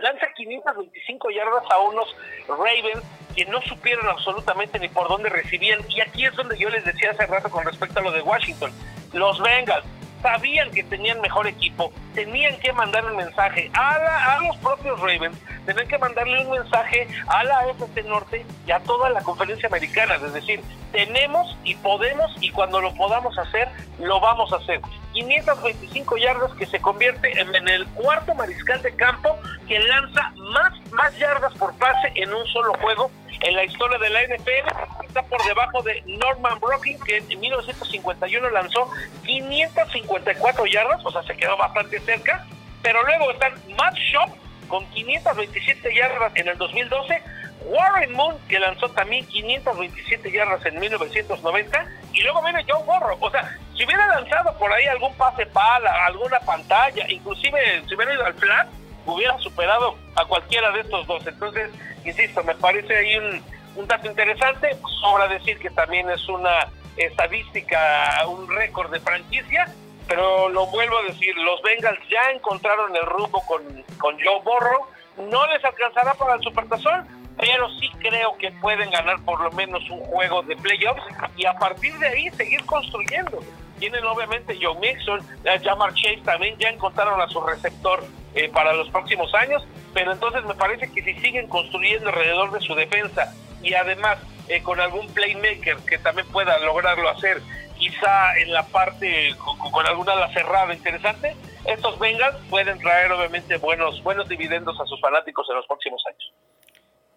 Lanza 0.01 0.31
525 0.33 1.29
yardas 1.31 1.63
a 1.69 1.79
unos 1.79 2.13
Ravens 2.47 3.03
que 3.35 3.45
no 3.45 3.61
supieron 3.61 4.07
absolutamente 4.07 4.79
ni 4.79 4.89
por 4.89 5.07
dónde 5.07 5.29
recibían. 5.29 5.79
Y 5.89 6.01
aquí 6.01 6.25
es 6.25 6.35
donde 6.35 6.57
yo 6.57 6.69
les 6.69 6.83
decía 6.83 7.11
hace 7.11 7.25
rato 7.25 7.49
con 7.49 7.63
respecto 7.63 7.99
a 7.99 8.03
lo 8.03 8.11
de 8.11 8.21
Washington. 8.21 8.71
Los 9.13 9.41
Bengals 9.41 9.85
sabían 10.21 10.71
que 10.71 10.83
tenían 10.83 11.21
mejor 11.21 11.47
equipo, 11.47 11.91
tenían 12.13 12.57
que 12.59 12.71
mandar 12.73 13.05
un 13.05 13.15
mensaje 13.15 13.69
a, 13.73 14.35
a 14.35 14.39
los 14.41 14.57
propios 14.57 14.99
Ravens, 14.99 15.37
tenían 15.65 15.87
que 15.87 15.97
mandarle 15.97 16.41
un 16.45 16.51
mensaje 16.51 17.07
a 17.27 17.43
la 17.43 17.59
AFC 17.59 18.05
Norte 18.05 18.45
y 18.65 18.71
a 18.71 18.79
toda 18.79 19.09
la 19.09 19.21
conferencia 19.21 19.67
americana, 19.67 20.15
es 20.15 20.33
decir, 20.33 20.61
tenemos 20.91 21.57
y 21.63 21.75
podemos 21.75 22.31
y 22.41 22.51
cuando 22.51 22.81
lo 22.81 22.93
podamos 22.95 23.37
hacer, 23.37 23.69
lo 23.99 24.19
vamos 24.19 24.51
a 24.53 24.57
hacer. 24.57 24.81
525 25.13 26.17
yardas 26.17 26.53
que 26.53 26.65
se 26.65 26.79
convierte 26.79 27.39
en, 27.39 27.55
en, 27.55 27.67
el 27.67 27.87
cuarto 27.87 28.35
mariscal 28.35 28.81
de 28.81 28.95
campo 28.95 29.37
que 29.67 29.79
lanza 29.79 30.31
más, 30.35 30.73
más 30.91 31.17
yardas 31.17 31.53
por 31.55 31.73
pase 31.75 32.11
en 32.15 32.33
un 32.33 32.45
solo 32.47 32.73
juego 32.81 33.11
en 33.41 33.55
la 33.55 33.63
historia 33.63 33.97
de 33.97 34.09
la 34.09 34.23
NFL. 34.23 35.05
Está 35.07 35.23
por 35.23 35.43
debajo 35.45 35.81
de 35.83 36.01
Norman 36.05 36.59
Brocking, 36.59 36.99
que 36.99 37.17
en 37.17 37.39
1951 37.39 38.49
lanzó 38.49 38.89
554 39.25 40.65
yardas, 40.65 41.05
o 41.05 41.11
sea, 41.11 41.23
se 41.23 41.35
quedó 41.35 41.57
bastante 41.57 41.99
cerca 42.01 42.45
pero 42.87 43.03
luego 43.03 43.31
están 43.31 43.53
Matt 43.77 43.95
Shop 43.95 44.29
con 44.69 44.85
527 44.91 45.93
yardas 45.93 46.31
en 46.35 46.47
el 46.47 46.57
2012, 46.57 47.21
Warren 47.65 48.13
Moon, 48.13 48.37
que 48.47 48.59
lanzó 48.59 48.87
también 48.89 49.25
527 49.27 50.31
yardas 50.31 50.65
en 50.65 50.79
1990, 50.79 51.85
y 52.13 52.21
luego 52.21 52.41
viene 52.43 52.65
Joe 52.65 52.81
Burrow. 52.83 53.17
O 53.19 53.29
sea, 53.29 53.57
si 53.75 53.83
hubiera 53.83 54.07
lanzado 54.07 54.57
por 54.57 54.71
ahí 54.71 54.85
algún 54.85 55.13
pase 55.15 55.45
pala, 55.47 56.05
alguna 56.05 56.39
pantalla, 56.39 57.05
inclusive 57.09 57.83
si 57.89 57.95
hubiera 57.95 58.13
ido 58.13 58.25
al 58.25 58.33
flat, 58.35 58.69
hubiera 59.07 59.37
superado 59.39 59.95
a 60.15 60.25
cualquiera 60.25 60.71
de 60.71 60.81
estos 60.81 61.07
dos. 61.07 61.25
Entonces, 61.25 61.71
insisto, 62.05 62.43
me 62.43 62.55
parece 62.55 62.95
ahí 62.95 63.17
un, 63.17 63.87
dato 63.87 64.07
interesante. 64.07 64.75
Sobra 65.01 65.27
decir 65.27 65.57
que 65.59 65.69
también 65.69 66.09
es 66.09 66.27
una 66.27 66.67
estadística, 66.97 68.25
un 68.27 68.47
récord 68.49 68.91
de 68.91 68.99
franquicia, 68.99 69.73
pero 70.07 70.49
lo 70.49 70.65
vuelvo 70.67 70.97
a 70.99 71.03
decir, 71.03 71.35
los 71.37 71.61
Bengals 71.61 71.99
ya 72.09 72.31
encontraron 72.31 72.95
el 72.95 73.05
rumbo 73.05 73.41
con, 73.45 73.61
con 73.99 74.15
Joe 74.15 74.41
Burrow, 74.43 74.87
no 75.29 75.45
les 75.47 75.63
alcanzará 75.63 76.13
para 76.15 76.35
el 76.35 76.41
Supertazón, 76.41 77.07
pero 77.37 77.69
sí 77.79 77.89
creo 77.99 78.35
que 78.37 78.51
pueden 78.51 78.89
ganar 78.89 79.23
por 79.23 79.39
lo 79.41 79.51
menos 79.51 79.87
un 79.89 79.99
juego 79.99 80.41
de 80.43 80.55
playoffs 80.55 81.03
y 81.35 81.45
a 81.45 81.53
partir 81.53 81.97
de 81.99 82.07
ahí 82.07 82.29
seguir 82.31 82.65
construyendo. 82.65 83.39
Tienen 83.79 84.03
obviamente 84.05 84.57
Joe 84.59 84.75
Mixon, 84.79 85.21
Jamar 85.63 85.93
Chase 85.93 86.21
también 86.25 86.57
ya 86.57 86.69
encontraron 86.69 87.21
a 87.21 87.27
su 87.27 87.39
receptor 87.41 88.03
eh, 88.37 88.49
para 88.49 88.71
los 88.73 88.87
próximos 88.89 89.33
años, 89.33 89.63
pero 89.95 90.11
entonces 90.11 90.43
me 90.43 90.53
parece 90.53 90.91
que 90.93 91.01
si 91.01 91.15
siguen 91.21 91.47
construyendo 91.47 92.09
alrededor 92.09 92.51
de 92.51 92.61
su 92.61 92.75
defensa 92.75 93.33
y 93.63 93.73
además 93.73 94.19
eh, 94.47 94.61
con 94.61 94.79
algún 94.79 95.07
playmaker 95.07 95.77
que 95.77 95.97
también 95.97 96.27
pueda 96.27 96.55
lograrlo 96.59 97.09
hacer, 97.09 97.41
quizá 97.79 98.37
en 98.37 98.53
la 98.53 98.61
parte 98.67 99.33
con, 99.37 99.87
alguna 99.87 100.11
ala 100.11 100.31
cerrada 100.33 100.71
interesante, 100.71 101.35
estos 101.65 101.97
Bengals 101.97 102.37
pueden 102.47 102.77
traer 102.77 103.11
obviamente 103.11 103.57
buenos, 103.57 104.03
buenos 104.03 104.29
dividendos 104.29 104.79
a 104.79 104.85
sus 104.85 105.01
fanáticos 105.01 105.49
en 105.49 105.55
los 105.55 105.65
próximos 105.65 106.03
años. 106.07 106.31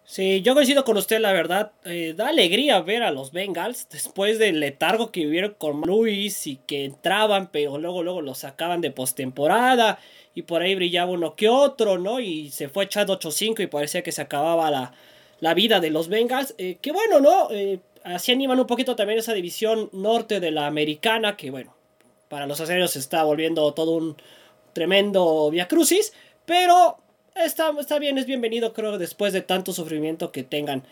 Sí, 0.03 0.41
yo 0.41 0.55
coincido 0.55 0.83
con 0.83 0.97
usted, 0.97 1.19
la 1.19 1.31
verdad. 1.31 1.73
Eh, 1.85 2.13
da 2.17 2.29
alegría 2.29 2.81
ver 2.81 3.03
a 3.03 3.11
los 3.11 3.31
Bengals 3.31 3.87
después 3.89 4.39
del 4.39 4.59
letargo 4.59 5.11
que 5.11 5.21
vivieron 5.21 5.53
con 5.53 5.81
Luis 5.81 6.47
y 6.47 6.57
que 6.57 6.83
entraban, 6.83 7.51
pero 7.51 7.77
luego, 7.77 8.01
luego 8.01 8.21
los 8.23 8.39
sacaban 8.39 8.81
de 8.81 8.89
postemporada 8.89 9.99
y 10.33 10.43
por 10.43 10.61
ahí 10.61 10.75
brillaba 10.75 11.11
uno 11.11 11.35
que 11.35 11.49
otro, 11.49 11.97
¿no? 11.97 12.19
Y 12.19 12.49
se 12.51 12.69
fue 12.69 12.85
echando 12.85 13.19
8-5 13.19 13.63
y 13.63 13.67
parecía 13.67 14.01
que 14.01 14.11
se 14.11 14.21
acababa 14.21 14.71
la, 14.71 14.93
la 15.39 15.53
vida 15.53 15.79
de 15.79 15.89
los 15.89 16.07
Bengals. 16.07 16.55
Eh, 16.57 16.77
que 16.81 16.91
bueno, 16.91 17.19
¿no? 17.19 17.49
Eh, 17.51 17.79
así 18.03 18.31
animan 18.31 18.59
un 18.59 18.67
poquito 18.67 18.95
también 18.95 19.19
esa 19.19 19.33
división 19.33 19.89
norte 19.91 20.39
de 20.39 20.51
la 20.51 20.67
americana, 20.67 21.35
que 21.35 21.51
bueno, 21.51 21.75
para 22.29 22.47
los 22.47 22.61
aceros 22.61 22.91
se 22.91 22.99
está 22.99 23.23
volviendo 23.23 23.73
todo 23.73 23.91
un 23.91 24.15
tremendo 24.73 25.49
via 25.51 25.67
crucis, 25.67 26.13
pero 26.45 26.97
está, 27.35 27.71
está 27.77 27.99
bien, 27.99 28.17
es 28.17 28.25
bienvenido, 28.25 28.73
creo, 28.73 28.97
después 28.97 29.33
de 29.33 29.41
tanto 29.41 29.73
sufrimiento 29.73 30.31
que 30.31 30.43
tengan 30.43 30.83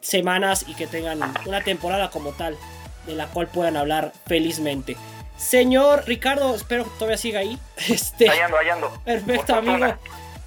semanas 0.00 0.64
y 0.68 0.74
que 0.74 0.86
tengan 0.86 1.20
una 1.46 1.62
temporada 1.62 2.10
como 2.10 2.32
tal, 2.32 2.56
de 3.06 3.14
la 3.14 3.26
cual 3.26 3.48
puedan 3.48 3.76
hablar 3.76 4.12
felizmente. 4.26 4.96
Señor 5.40 6.04
Ricardo, 6.06 6.54
espero 6.54 6.84
que 6.84 6.90
todavía 6.90 7.16
siga 7.16 7.40
ahí. 7.40 7.58
Este, 7.88 8.28
hallando, 8.28 8.58
hallando. 8.58 9.00
Perfecto, 9.04 9.54
amigo. 9.54 9.94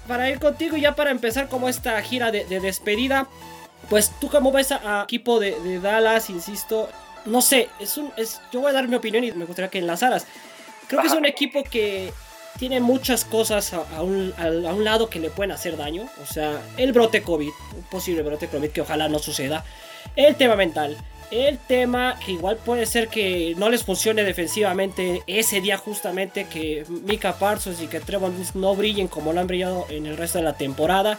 Para 0.06 0.30
ir 0.30 0.38
contigo, 0.38 0.76
ya 0.76 0.94
para 0.94 1.10
empezar 1.10 1.48
como 1.48 1.68
esta 1.68 2.00
gira 2.02 2.30
de, 2.30 2.44
despedida, 2.44 3.26
pues 3.90 4.12
tú 4.20 4.28
cómo 4.28 4.52
ves 4.52 4.70
a, 4.70 5.02
equipo 5.02 5.40
de, 5.40 5.80
Dallas, 5.80 6.30
insisto, 6.30 6.88
no 7.24 7.40
sé, 7.40 7.70
es 7.80 7.96
un, 7.96 8.12
es, 8.16 8.40
yo 8.52 8.60
voy 8.60 8.70
a 8.70 8.74
dar 8.74 8.86
mi 8.86 8.96
opinión 8.96 9.24
y 9.24 9.32
me 9.32 9.46
gustaría 9.46 9.70
que 9.70 9.78
enlazaras. 9.78 10.26
Creo 10.86 11.00
que 11.00 11.08
es 11.08 11.14
un 11.14 11.24
equipo 11.24 11.64
que 11.64 12.12
tiene 12.58 12.80
muchas 12.80 13.24
cosas 13.24 13.72
a, 13.72 14.02
un, 14.02 14.32
lado 14.84 15.08
que 15.08 15.18
le 15.18 15.30
pueden 15.30 15.52
hacer 15.52 15.76
daño. 15.76 16.08
O 16.22 16.26
sea, 16.26 16.60
el 16.76 16.92
brote 16.92 17.22
COVID, 17.22 17.50
un 17.76 17.82
posible 17.84 18.22
brote 18.22 18.48
COVID 18.48 18.70
que 18.70 18.82
ojalá 18.82 19.08
no 19.08 19.18
suceda. 19.18 19.64
El 20.14 20.36
tema 20.36 20.54
mental. 20.54 20.96
El 21.30 21.58
tema 21.58 22.18
que 22.24 22.32
igual 22.32 22.58
puede 22.58 22.86
ser 22.86 23.08
que 23.08 23.54
no 23.56 23.68
les 23.68 23.84
funcione 23.84 24.22
defensivamente 24.24 25.22
ese 25.26 25.60
día 25.60 25.78
justamente 25.78 26.46
que 26.46 26.84
Mika 26.88 27.38
Parsons 27.38 27.80
y 27.82 27.86
que 27.86 28.00
Trevor 28.00 28.30
no 28.54 28.76
brillen 28.76 29.08
como 29.08 29.32
lo 29.32 29.40
han 29.40 29.46
brillado 29.46 29.86
en 29.88 30.06
el 30.06 30.16
resto 30.16 30.38
de 30.38 30.44
la 30.44 30.56
temporada. 30.56 31.18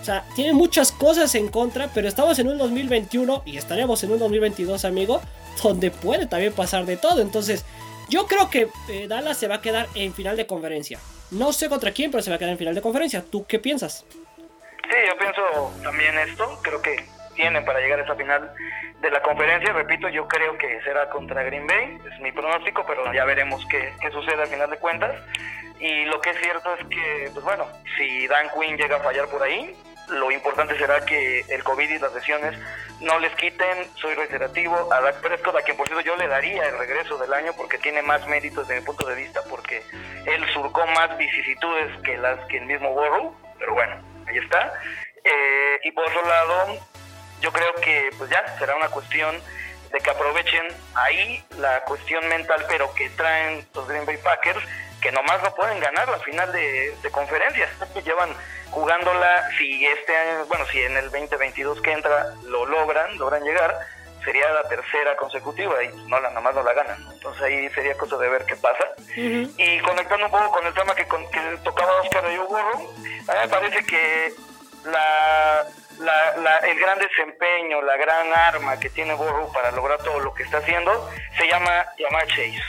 O 0.00 0.04
sea, 0.04 0.24
tiene 0.34 0.52
muchas 0.52 0.92
cosas 0.92 1.34
en 1.34 1.48
contra, 1.48 1.88
pero 1.94 2.08
estamos 2.08 2.38
en 2.38 2.48
un 2.48 2.58
2021 2.58 3.42
y 3.46 3.56
estaremos 3.56 4.04
en 4.04 4.12
un 4.12 4.18
2022, 4.18 4.84
amigo, 4.84 5.22
donde 5.62 5.90
puede 5.90 6.26
también 6.26 6.52
pasar 6.52 6.84
de 6.84 6.98
todo. 6.98 7.22
Entonces, 7.22 7.64
yo 8.10 8.26
creo 8.26 8.50
que 8.50 8.68
eh, 8.90 9.06
Dallas 9.08 9.38
se 9.38 9.48
va 9.48 9.56
a 9.56 9.60
quedar 9.62 9.88
en 9.94 10.12
final 10.12 10.36
de 10.36 10.46
conferencia. 10.46 10.98
No 11.30 11.54
sé 11.54 11.70
contra 11.70 11.92
quién, 11.92 12.10
pero 12.10 12.22
se 12.22 12.28
va 12.28 12.36
a 12.36 12.38
quedar 12.38 12.52
en 12.52 12.58
final 12.58 12.74
de 12.74 12.82
conferencia. 12.82 13.24
¿Tú 13.24 13.46
qué 13.46 13.58
piensas? 13.58 14.04
Sí, 14.10 14.96
yo 15.08 15.16
pienso 15.16 15.72
también 15.82 16.18
esto. 16.18 16.58
Creo 16.62 16.82
que 16.82 17.13
tienen 17.34 17.64
para 17.64 17.80
llegar 17.80 18.00
a 18.00 18.04
esa 18.04 18.14
final 18.14 18.54
de 19.00 19.10
la 19.10 19.22
conferencia. 19.22 19.72
Repito, 19.72 20.08
yo 20.08 20.26
creo 20.26 20.56
que 20.58 20.80
será 20.82 21.08
contra 21.10 21.42
Green 21.42 21.66
Bay. 21.66 21.98
Es 22.12 22.20
mi 22.20 22.32
pronóstico, 22.32 22.84
pero 22.86 23.12
ya 23.12 23.24
veremos 23.24 23.64
qué, 23.66 23.92
qué 24.00 24.10
sucede 24.10 24.42
al 24.42 24.48
final 24.48 24.70
de 24.70 24.78
cuentas. 24.78 25.14
Y 25.80 26.04
lo 26.06 26.20
que 26.20 26.30
es 26.30 26.38
cierto 26.40 26.74
es 26.74 26.86
que, 26.86 27.30
pues 27.32 27.44
bueno, 27.44 27.66
si 27.96 28.26
Dan 28.28 28.48
Quinn 28.50 28.76
llega 28.76 28.96
a 28.96 29.00
fallar 29.00 29.28
por 29.28 29.42
ahí, 29.42 29.76
lo 30.08 30.30
importante 30.30 30.76
será 30.78 31.04
que 31.04 31.40
el 31.48 31.64
COVID 31.64 31.90
y 31.90 31.98
las 31.98 32.14
lesiones 32.14 32.58
no 33.00 33.18
les 33.18 33.34
quiten, 33.36 33.86
soy 33.96 34.14
reiterativo, 34.14 34.92
a 34.92 35.00
Dak 35.00 35.20
Prescott, 35.20 35.56
a 35.56 35.62
quien 35.62 35.76
por 35.76 35.86
cierto 35.86 36.04
yo 36.04 36.16
le 36.16 36.28
daría 36.28 36.64
el 36.66 36.78
regreso 36.78 37.18
del 37.18 37.32
año 37.32 37.52
porque 37.56 37.78
tiene 37.78 38.02
más 38.02 38.26
méritos 38.26 38.68
desde 38.68 38.80
mi 38.80 38.86
punto 38.86 39.06
de 39.06 39.16
vista, 39.16 39.40
porque 39.48 39.82
él 40.26 40.44
surcó 40.52 40.86
más 40.86 41.16
vicisitudes 41.18 41.90
que 42.02 42.16
las 42.18 42.38
que 42.46 42.58
el 42.58 42.66
mismo 42.66 42.90
Burrow, 42.92 43.34
pero 43.58 43.74
bueno, 43.74 43.96
ahí 44.28 44.38
está. 44.38 44.72
Eh, 45.24 45.80
y 45.84 45.90
por 45.92 46.04
otro 46.06 46.22
lado, 46.28 46.78
yo 47.44 47.52
creo 47.52 47.74
que 47.74 48.10
pues 48.16 48.30
ya 48.30 48.42
será 48.58 48.74
una 48.74 48.88
cuestión 48.88 49.36
de 49.92 50.00
que 50.00 50.10
aprovechen 50.10 50.66
ahí 50.94 51.44
la 51.58 51.84
cuestión 51.84 52.26
mental, 52.28 52.64
pero 52.68 52.92
que 52.94 53.10
traen 53.10 53.66
los 53.74 53.86
Green 53.86 54.06
Bay 54.06 54.16
Packers, 54.16 54.64
que 55.02 55.12
nomás 55.12 55.42
no 55.42 55.54
pueden 55.54 55.78
ganar 55.78 56.08
la 56.08 56.18
final 56.20 56.50
de, 56.52 56.96
de 57.02 57.10
conferencias. 57.10 57.70
Llevan 58.04 58.30
jugándola, 58.70 59.46
si 59.58 59.84
este 59.84 60.16
año, 60.16 60.46
bueno, 60.46 60.64
si 60.72 60.80
en 60.80 60.96
el 60.96 61.10
2022 61.10 61.82
que 61.82 61.92
entra 61.92 62.32
lo 62.44 62.64
logran, 62.64 63.18
logran 63.18 63.44
llegar, 63.44 63.78
sería 64.24 64.48
la 64.48 64.66
tercera 64.66 65.14
consecutiva 65.16 65.84
y 65.84 65.88
no 66.08 66.18
la, 66.18 66.30
nomás 66.30 66.54
no 66.54 66.62
la 66.62 66.72
ganan. 66.72 66.96
Entonces 67.12 67.42
ahí 67.42 67.68
sería 67.74 67.94
cosa 67.98 68.16
de 68.16 68.30
ver 68.30 68.46
qué 68.46 68.56
pasa. 68.56 68.84
Y 69.14 69.80
conectando 69.80 70.24
un 70.24 70.32
poco 70.32 70.50
con 70.50 70.66
el 70.66 70.72
tema 70.72 70.94
que, 70.94 71.04
que 71.04 71.58
tocaba 71.62 72.00
Oscar 72.00 72.26
de 72.26 72.38
Burro, 72.38 72.72
a 72.72 72.78
mí 72.78 73.38
me 73.42 73.48
parece 73.48 73.84
que 73.84 74.32
la, 74.86 75.66
la, 76.00 76.58
el 76.58 76.78
gran 76.78 76.98
desempeño, 76.98 77.82
la 77.82 77.96
gran 77.96 78.32
arma 78.32 78.78
que 78.78 78.90
tiene 78.90 79.14
Burrow 79.14 79.52
para 79.52 79.70
lograr 79.70 79.98
todo 80.02 80.20
lo 80.20 80.34
que 80.34 80.42
está 80.42 80.58
haciendo, 80.58 81.10
se 81.36 81.46
llama 81.48 81.86
llamar 81.98 82.26
Chase. 82.28 82.62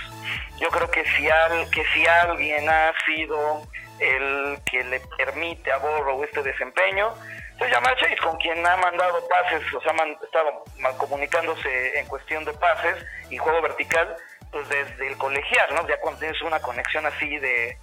Yo 0.59 0.69
creo 0.69 0.89
que 0.89 1.03
si, 1.05 1.29
al, 1.29 1.69
que 1.69 1.83
si 1.93 2.05
alguien 2.05 2.69
ha 2.69 2.93
sido 3.05 3.63
el 3.99 4.59
que 4.69 4.83
le 4.83 5.01
permite 5.17 5.71
a 5.71 5.77
Borrow 5.77 6.23
este 6.23 6.43
desempeño. 6.43 7.13
Se 7.57 7.69
llama 7.69 7.95
Chase, 7.95 8.17
con 8.17 8.37
quien 8.37 8.65
ha 8.65 8.75
mandado 8.77 9.25
pases, 9.27 9.61
o 9.73 9.81
sea, 9.81 9.93
ha 9.93 10.25
estado 10.25 10.63
comunicándose 10.97 11.99
en 11.99 12.05
cuestión 12.07 12.43
de 12.43 12.53
pases 12.53 12.97
y 13.29 13.37
juego 13.37 13.61
vertical, 13.61 14.13
pues 14.51 14.67
desde 14.67 15.07
el 15.07 15.17
colegial, 15.17 15.73
¿no? 15.73 15.87
Ya 15.87 15.97
cuando 16.01 16.19
tienes 16.19 16.41
una 16.41 16.59
conexión 16.59 17.05
así 17.05 17.37
de, 17.37 17.77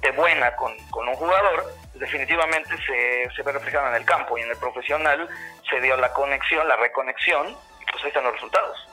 de 0.00 0.10
buena 0.12 0.54
con, 0.56 0.72
un 0.72 1.14
jugador, 1.14 1.66
definitivamente 1.98 2.70
se, 2.86 3.34
se 3.34 3.42
ve 3.42 3.52
reflejado 3.52 3.88
en 3.88 3.94
el 3.94 4.04
campo 4.04 4.38
y 4.38 4.42
en 4.42 4.50
el 4.50 4.56
profesional 4.56 5.28
se 5.68 5.80
dio 5.80 5.96
la 5.96 6.12
conexión, 6.12 6.66
la 6.68 6.76
reconexión, 6.76 7.48
y 7.48 7.90
pues 7.90 8.02
ahí 8.04 8.08
están 8.08 8.24
los 8.24 8.34
resultados. 8.34 8.88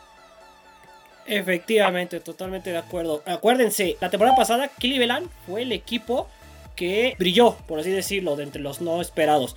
Efectivamente, 1.28 2.20
totalmente 2.20 2.72
de 2.72 2.78
acuerdo. 2.78 3.24
Acuérdense, 3.26 3.98
la 4.00 4.10
temporada 4.10 4.36
pasada 4.36 4.70
Cleveland 4.80 5.30
fue 5.46 5.64
el 5.64 5.72
equipo 5.72 6.30
que 6.76 7.16
brilló, 7.18 7.58
por 7.68 7.80
así 7.80 7.90
decirlo, 7.90 8.36
de 8.36 8.44
entre 8.44 8.62
los 8.62 8.82
no 8.82 9.02
esperados. 9.02 9.56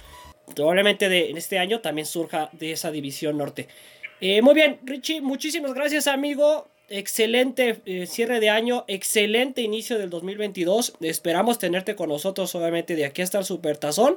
Probablemente 0.55 1.09
de, 1.09 1.31
en 1.31 1.37
este 1.37 1.59
año 1.59 1.81
también 1.81 2.07
surja 2.07 2.49
de 2.53 2.73
esa 2.73 2.91
división 2.91 3.37
norte. 3.37 3.69
Eh, 4.21 4.41
muy 4.41 4.55
bien, 4.55 4.81
Richie, 4.85 5.21
muchísimas 5.21 5.75
gracias, 5.75 6.07
amigo. 6.07 6.69
Excelente 6.91 7.83
eh, 7.85 8.07
cierre 8.07 8.41
de 8.41 8.49
año, 8.49 8.85
excelente 8.89 9.61
inicio 9.61 9.99
del 9.99 10.09
2022. 10.09 10.95
Esperamos 11.01 11.59
tenerte 11.59 11.95
con 11.95 12.09
nosotros, 12.09 12.55
obviamente, 12.55 12.97
de 12.97 13.05
aquí 13.05 13.21
hasta 13.21 13.39
el 13.39 13.45
Supertazón. 13.45 14.17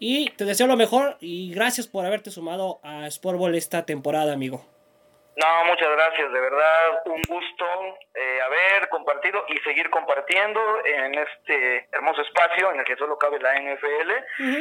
Y 0.00 0.30
te 0.30 0.44
deseo 0.44 0.66
lo 0.66 0.76
mejor 0.76 1.16
y 1.20 1.50
gracias 1.50 1.86
por 1.86 2.06
haberte 2.06 2.30
sumado 2.30 2.80
a 2.82 3.08
Sportball 3.10 3.54
esta 3.54 3.86
temporada, 3.86 4.32
amigo. 4.32 4.64
No, 5.38 5.64
muchas 5.66 5.88
gracias, 5.88 6.32
de 6.32 6.40
verdad, 6.40 7.02
un 7.04 7.22
gusto 7.28 7.64
eh, 8.12 8.40
haber 8.44 8.88
compartido 8.88 9.44
y 9.46 9.56
seguir 9.58 9.88
compartiendo 9.88 10.60
en 10.84 11.14
este 11.14 11.88
hermoso 11.92 12.22
espacio 12.22 12.72
en 12.72 12.80
el 12.80 12.84
que 12.84 12.96
solo 12.96 13.16
cabe 13.16 13.38
la 13.38 13.54
NFL. 13.54 14.10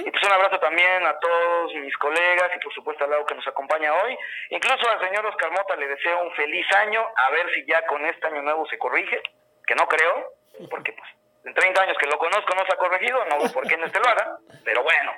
Y 0.05 0.11
pues 0.11 0.23
un 0.23 0.33
abrazo 0.33 0.59
también 0.59 1.03
a 1.03 1.17
todos 1.17 1.73
mis 1.73 1.97
colegas 1.97 2.51
y 2.55 2.59
por 2.59 2.71
supuesto 2.75 3.05
al 3.05 3.09
lado 3.09 3.25
que 3.25 3.33
nos 3.33 3.47
acompaña 3.47 3.91
hoy. 3.91 4.15
Incluso 4.51 4.87
al 4.87 4.99
señor 4.99 5.25
Oscar 5.25 5.49
Mota 5.49 5.75
le 5.77 5.87
deseo 5.87 6.21
un 6.21 6.31
feliz 6.33 6.67
año, 6.75 7.03
a 7.15 7.31
ver 7.31 7.51
si 7.55 7.65
ya 7.65 7.83
con 7.87 8.05
este 8.05 8.27
año 8.27 8.43
nuevo 8.43 8.67
se 8.67 8.77
corrige, 8.77 9.19
que 9.65 9.73
no 9.73 9.87
creo, 9.87 10.31
porque 10.69 10.93
pues 10.93 11.09
En 11.43 11.55
30 11.55 11.81
años 11.81 11.97
que 11.97 12.05
lo 12.05 12.19
conozco 12.19 12.53
no 12.53 12.63
se 12.67 12.73
ha 12.73 12.77
corregido, 12.77 13.25
no 13.25 13.39
veo 13.39 13.51
por 13.51 13.67
qué 13.67 13.77
no 13.77 13.87
este 13.87 13.99
lo 13.99 14.09
haga, 14.09 14.37
pero 14.63 14.83
bueno. 14.83 15.11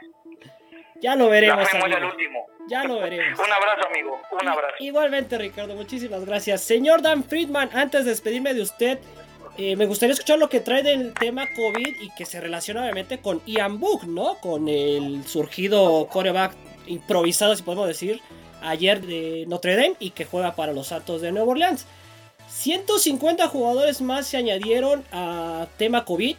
Ya 1.01 1.15
lo 1.15 1.29
veremos. 1.29 1.67
Ya 1.71 2.05
último. 2.05 2.45
Ya 2.69 2.83
lo 2.83 2.99
veremos. 2.99 3.39
un 3.45 3.51
abrazo, 3.51 3.87
amigo. 3.87 4.21
Un 4.31 4.47
abrazo. 4.47 4.75
Igualmente, 4.79 5.37
Ricardo, 5.37 5.75
muchísimas 5.75 6.25
gracias. 6.25 6.61
Señor 6.61 7.01
Dan 7.01 7.23
Friedman, 7.23 7.69
antes 7.73 8.05
de 8.05 8.11
despedirme 8.11 8.53
de 8.53 8.61
usted, 8.61 8.99
eh, 9.57 9.75
me 9.75 9.85
gustaría 9.85 10.13
escuchar 10.13 10.39
lo 10.39 10.49
que 10.49 10.59
trae 10.59 10.83
del 10.83 11.13
tema 11.13 11.45
COVID 11.55 12.01
y 12.01 12.09
que 12.15 12.25
se 12.25 12.39
relaciona 12.39 12.81
obviamente 12.81 13.19
con 13.19 13.41
Ian 13.45 13.79
Book, 13.79 14.05
¿no? 14.07 14.35
Con 14.35 14.69
el 14.69 15.25
surgido 15.25 16.07
coreback 16.07 16.53
improvisado, 16.87 17.55
si 17.55 17.63
podemos 17.63 17.87
decir, 17.87 18.21
ayer 18.61 19.01
de 19.01 19.45
Notre 19.47 19.75
Dame 19.75 19.95
y 19.99 20.11
que 20.11 20.25
juega 20.25 20.55
para 20.55 20.73
los 20.73 20.87
Santos 20.87 21.21
de 21.21 21.31
Nueva 21.31 21.51
Orleans. 21.51 21.85
150 22.49 23.47
jugadores 23.47 24.01
más 24.01 24.27
se 24.27 24.37
añadieron 24.37 25.03
a 25.11 25.67
tema 25.77 26.05
COVID 26.05 26.35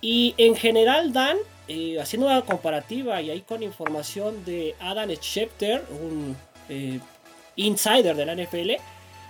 y 0.00 0.34
en 0.36 0.54
general 0.54 1.12
Dan, 1.12 1.36
eh, 1.72 2.00
haciendo 2.00 2.26
una 2.26 2.42
comparativa 2.42 3.20
y 3.20 3.30
ahí 3.30 3.42
con 3.42 3.62
información 3.62 4.44
de 4.44 4.74
Adam 4.80 5.08
Schefter, 5.10 5.84
un 5.88 6.36
eh, 6.68 6.98
insider 7.54 8.16
de 8.16 8.26
la 8.26 8.34
NFL, 8.34 8.72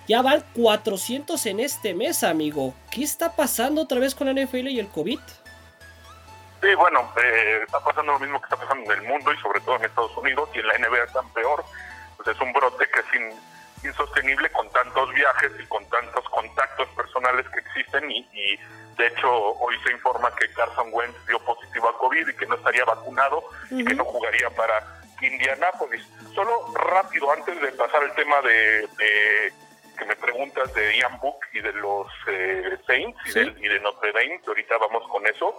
ya 0.08 0.22
van 0.22 0.42
400 0.54 1.44
en 1.44 1.60
este 1.60 1.92
mes, 1.92 2.24
amigo. 2.24 2.72
¿Qué 2.90 3.04
está 3.04 3.36
pasando 3.36 3.82
otra 3.82 4.00
vez 4.00 4.14
con 4.14 4.26
la 4.26 4.32
NFL 4.32 4.68
y 4.68 4.80
el 4.80 4.88
COVID? 4.88 5.20
Sí, 6.62 6.74
bueno, 6.78 7.12
eh, 7.22 7.60
está 7.62 7.78
pasando 7.84 8.12
lo 8.12 8.18
mismo 8.18 8.40
que 8.40 8.46
está 8.46 8.56
pasando 8.56 8.90
en 8.90 9.00
el 9.00 9.06
mundo 9.06 9.34
y 9.34 9.36
sobre 9.36 9.60
todo 9.60 9.76
en 9.76 9.84
Estados 9.84 10.16
Unidos 10.16 10.48
y 10.54 10.60
en 10.60 10.66
la 10.66 10.78
NBA 10.78 11.04
están 11.08 11.28
peor. 11.34 11.62
Pues 12.16 12.34
es 12.34 12.40
un 12.40 12.54
brote 12.54 12.86
que 12.90 13.00
es 13.00 13.22
insostenible 13.84 14.50
con 14.50 14.68
tantos 14.70 15.12
viajes 15.14 15.52
y 15.58 15.66
con 15.66 15.88
tantos 15.88 16.24
contactos 16.30 16.88
personales 16.90 17.46
que 17.48 17.60
existen 17.60 18.10
y, 18.10 18.58
de 18.96 19.06
hecho 19.06 19.30
hoy 19.30 19.74
se 19.82 19.92
informa 19.92 20.34
que 20.36 20.52
Carson 20.52 20.88
Wentz 20.92 21.16
dio 21.26 21.38
positivo 21.40 21.88
a 21.88 21.98
COVID 21.98 22.28
y 22.28 22.36
que 22.36 22.46
no 22.46 22.56
estaría 22.56 22.84
vacunado 22.84 23.42
y 23.70 23.84
que 23.84 23.94
no 23.94 24.04
jugaría 24.04 24.50
para 24.50 25.00
Indianapolis. 25.22 26.06
Solo 26.34 26.72
rápido, 26.74 27.30
antes 27.32 27.60
de 27.60 27.72
pasar 27.72 28.02
el 28.02 28.12
tema 28.14 28.40
de, 28.42 28.88
que 29.98 30.04
me 30.04 30.16
preguntas 30.16 30.72
de 30.74 30.96
Ian 30.96 31.18
Book 31.20 31.38
y 31.52 31.60
de 31.60 31.72
los 31.74 32.06
eh, 32.26 32.78
Saints 32.86 33.18
y, 33.26 33.32
de, 33.32 33.54
y, 33.60 33.68
de, 33.68 33.80
Notre 33.80 34.12
Dame, 34.12 34.40
que 34.40 34.48
ahorita 34.48 34.78
vamos 34.78 35.06
con 35.08 35.26
eso, 35.26 35.54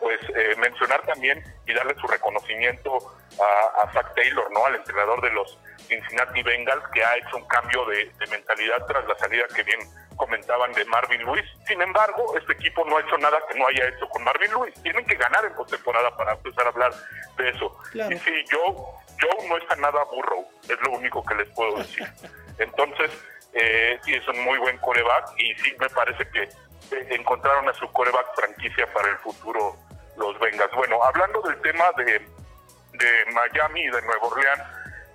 pues 0.00 0.20
eh, 0.34 0.54
mencionar 0.58 1.02
también 1.02 1.42
y 1.66 1.72
darle 1.72 1.94
su 1.94 2.06
reconocimiento 2.06 2.98
a, 3.40 3.82
a 3.82 3.92
Zach 3.92 4.14
Taylor, 4.14 4.50
¿no? 4.52 4.66
Al 4.66 4.76
entrenador 4.76 5.20
de 5.22 5.30
los 5.30 5.58
Cincinnati 5.86 6.42
Bengals, 6.42 6.84
que 6.92 7.04
ha 7.04 7.16
hecho 7.16 7.36
un 7.36 7.46
cambio 7.46 7.84
de, 7.86 8.10
mentalidad 8.30 8.84
tras 8.86 9.06
la 9.06 9.16
salida 9.18 9.44
que 9.54 9.62
bien 9.62 9.80
comentaban 10.16 10.72
de 10.72 10.84
Marvin 10.86 11.24
Lewis. 11.24 11.44
Sin 11.66 11.80
embargo, 11.82 12.36
este 12.38 12.52
equipo 12.54 12.84
no 12.84 12.96
ha 12.96 13.00
hecho 13.00 13.18
nada 13.18 13.38
que 13.48 13.58
no 13.58 13.66
haya 13.66 13.88
hecho 13.88 14.08
con 14.08 14.24
Marvin 14.24 14.50
Lewis. 14.50 14.74
Tienen 14.82 15.04
que 15.04 15.14
ganar 15.14 15.44
en 15.44 15.54
postemporada 15.54 16.16
para 16.16 16.32
empezar 16.32 16.66
a 16.66 16.70
hablar 16.70 16.92
de 17.36 17.50
eso. 17.50 17.76
Y 17.92 18.18
sí, 18.18 18.44
yo, 18.50 19.00
yo 19.20 19.48
no 19.48 19.56
está 19.56 19.76
nada 19.76 20.04
burro, 20.04 20.44
es 20.62 20.80
lo 20.82 20.92
único 20.92 21.24
que 21.24 21.34
les 21.34 21.48
puedo 21.50 21.76
decir. 21.76 22.06
Entonces, 22.58 23.10
eh, 23.52 23.98
sí, 24.04 24.14
es 24.14 24.26
un 24.28 24.40
muy 24.44 24.58
buen 24.58 24.78
coreback 24.78 25.38
y 25.38 25.54
sí 25.56 25.74
me 25.78 25.88
parece 25.90 26.28
que 26.30 26.42
eh, 26.42 27.06
encontraron 27.10 27.68
a 27.68 27.74
su 27.74 27.90
coreback 27.92 28.34
franquicia 28.34 28.92
para 28.92 29.10
el 29.10 29.16
futuro 29.18 29.76
los 30.16 30.38
Bengals. 30.38 30.72
Bueno, 30.74 31.02
hablando 31.02 31.40
del 31.42 31.60
tema 31.60 31.84
de, 31.96 32.04
de 32.04 33.32
Miami 33.32 33.82
y 33.82 33.90
de 33.90 34.02
Nueva 34.02 34.26
Orleans, 34.26 34.62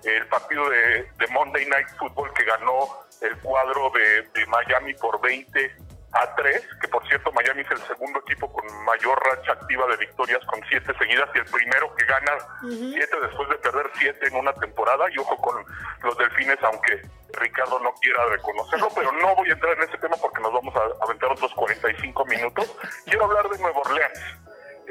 el 0.04 0.26
partido 0.28 0.68
de, 0.68 1.06
Monday 1.30 1.66
Night 1.66 1.88
Football 1.98 2.32
que 2.34 2.44
ganó 2.44 2.88
el 3.20 3.36
cuadro 3.38 3.90
de, 3.90 4.46
Miami 4.46 4.94
por 4.94 5.20
20 5.20 5.76
a 6.12 6.34
3, 6.34 6.68
que 6.80 6.88
por 6.88 7.06
cierto 7.06 7.30
Miami 7.32 7.60
es 7.60 7.70
el 7.70 7.86
segundo 7.86 8.18
equipo 8.20 8.52
con 8.52 8.64
mayor 8.84 9.20
racha 9.24 9.52
activa 9.52 9.86
de 9.86 9.96
victorias 9.96 10.44
con 10.46 10.60
siete 10.68 10.92
seguidas 10.98 11.28
y 11.34 11.38
el 11.38 11.44
primero 11.44 11.94
que 11.94 12.04
gana 12.04 12.32
siete 12.62 13.16
después 13.20 13.48
de 13.48 13.54
perder 13.56 13.90
siete 13.96 14.26
en 14.26 14.34
una 14.34 14.52
temporada 14.54 15.06
y 15.12 15.18
ojo 15.18 15.36
con 15.36 15.64
los 16.02 16.18
delfines 16.18 16.58
aunque 16.62 17.02
Ricardo 17.34 17.78
no 17.78 17.94
quiera 18.00 18.24
reconocerlo, 18.26 18.88
pero 18.92 19.12
no 19.12 19.36
voy 19.36 19.50
a 19.50 19.52
entrar 19.52 19.76
en 19.76 19.84
ese 19.84 19.98
tema 19.98 20.16
porque 20.20 20.42
nos 20.42 20.52
vamos 20.52 20.74
a 20.74 21.04
aventar 21.04 21.30
otros 21.30 21.54
45 21.54 22.24
minutos. 22.24 22.76
Quiero 23.04 23.26
hablar 23.26 23.48
de 23.48 23.58
Nueva 23.58 23.78
Orleans. 23.78 24.20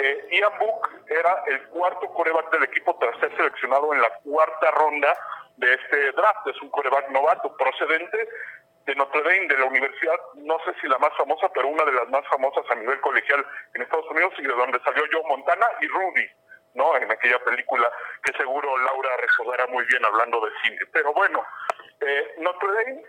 Eh, 0.02 0.28
Ian 0.32 0.58
Book 0.60 0.88
era 1.10 1.44
el 1.48 1.62
cuarto 1.68 2.08
coreback 2.14 2.50
del 2.52 2.64
equipo 2.64 2.98
tras 3.02 3.20
ser 3.20 3.36
seleccionado 3.36 3.94
en 3.94 4.02
la 4.02 4.10
cuarta 4.24 4.72
ronda 4.72 5.14
de 5.58 5.74
este 5.74 6.12
draft. 6.14 6.48
Es 6.48 6.62
un 6.62 6.70
coreback 6.70 7.10
novato 7.10 7.54
procedente 7.58 8.30
de 8.86 8.96
Notre 8.96 9.22
Dame, 9.24 9.48
de 9.50 9.58
la 9.58 9.66
universidad, 9.66 10.16
no 10.36 10.58
sé 10.64 10.74
si 10.80 10.88
la 10.88 10.98
más 11.00 11.12
famosa, 11.18 11.50
pero 11.54 11.68
una 11.68 11.84
de 11.84 11.92
las 11.92 12.08
más 12.08 12.26
famosas 12.30 12.64
a 12.72 12.76
nivel 12.76 13.00
colegial 13.02 13.46
en 13.74 13.82
Estados 13.82 14.10
Unidos 14.10 14.34
y 14.38 14.44
de 14.44 14.54
donde 14.54 14.80
salió 14.80 15.04
Joe 15.12 15.28
Montana 15.28 15.68
y 15.82 15.88
Rudy, 15.88 16.30
¿no? 16.76 16.96
En 16.96 17.12
aquella 17.12 17.40
película 17.44 17.92
que 18.24 18.32
seguro 18.38 18.78
Laura 18.78 19.10
recordará 19.18 19.68
muy 19.68 19.84
bien 19.84 20.06
hablando 20.06 20.40
de 20.40 20.52
cine. 20.64 20.80
Pero 20.94 21.12
bueno, 21.12 21.46
eh, 22.00 22.36
Notre 22.38 22.70
Dame 22.72 23.04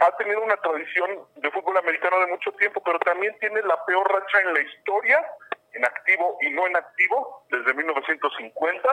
ha 0.00 0.16
tenido 0.16 0.40
una 0.40 0.56
tradición 0.56 1.28
de 1.36 1.50
fútbol 1.50 1.76
americano 1.76 2.18
de 2.20 2.28
mucho 2.28 2.50
tiempo, 2.52 2.82
pero 2.82 2.98
también 3.00 3.36
tiene 3.40 3.60
la 3.60 3.84
peor 3.84 4.10
racha 4.10 4.40
en 4.40 4.54
la 4.54 4.60
historia 4.60 5.22
en 5.74 5.84
activo 5.84 6.38
y 6.40 6.50
no 6.50 6.66
en 6.66 6.76
activo 6.76 7.44
desde 7.50 7.74
1950 7.74 8.88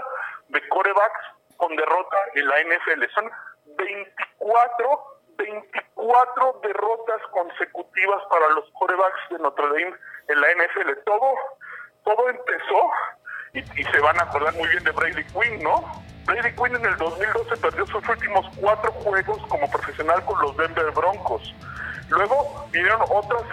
de 0.50 0.68
corebacks 0.70 1.22
con 1.58 1.76
derrota 1.76 2.18
en 2.36 2.48
la 2.48 2.56
NFL. 2.64 3.04
Son 3.14 3.32
24, 3.78 5.20
24 5.38 6.60
derrotas 6.64 7.22
consecutivas 7.32 8.24
para 8.30 8.50
los 8.50 8.70
corebacks 8.72 9.30
de 9.30 9.40
Notre 9.40 9.68
Dame 9.68 9.96
en 10.28 10.42
la 10.42 10.48
NFL. 10.54 10.92
Todo, 11.06 11.34
todo 12.04 12.30
empezó 12.30 12.90
y, 13.54 13.62
se 13.84 14.00
van 14.00 14.20
a 14.20 14.24
acordar 14.24 14.54
muy 14.56 14.68
bien 14.70 14.84
de 14.84 14.92
Brady 14.92 15.24
Quinn, 15.26 15.62
¿no? 15.62 15.84
Brady 16.26 16.54
Quinn 16.56 16.76
en 16.76 16.86
el 16.86 16.98
2012 16.98 17.58
perdió 17.58 17.86
sus 17.88 18.08
últimos 18.08 18.46
cuatro 18.58 18.92
juegos 18.92 19.38
como 19.48 19.70
profesional 19.70 20.24
con 20.26 20.42
los 20.42 20.56
Denver 20.58 20.92
Broncos. 20.92 21.54
Luego 22.10 22.68
vinieron 22.72 23.02
otras 23.10 23.44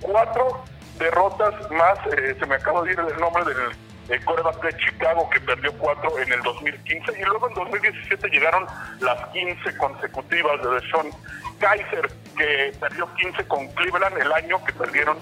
cuatro 0.00 0.64
derrotas 0.98 1.54
más, 1.70 1.98
eh, 2.12 2.36
se 2.38 2.46
me 2.46 2.56
acaba 2.56 2.82
de 2.82 2.92
ir 2.92 2.98
el 2.98 3.20
nombre 3.20 3.44
del 3.44 3.72
el 4.08 4.24
coreback 4.24 4.62
de 4.62 4.76
Chicago 4.78 5.28
que 5.30 5.40
perdió 5.40 5.72
cuatro 5.74 6.18
en 6.18 6.32
el 6.32 6.42
2015 6.42 7.12
y 7.18 7.24
luego 7.24 7.48
en 7.48 7.54
2017 7.54 8.28
llegaron 8.28 8.66
las 9.00 9.26
15 9.28 9.76
consecutivas 9.76 10.62
de 10.62 10.80
Sean 10.90 11.10
Kaiser 11.58 12.10
que 12.36 12.72
perdió 12.80 13.06
15 13.14 13.46
con 13.46 13.66
Cleveland 13.68 14.16
el 14.18 14.32
año 14.32 14.64
que 14.64 14.72
perdieron 14.72 15.18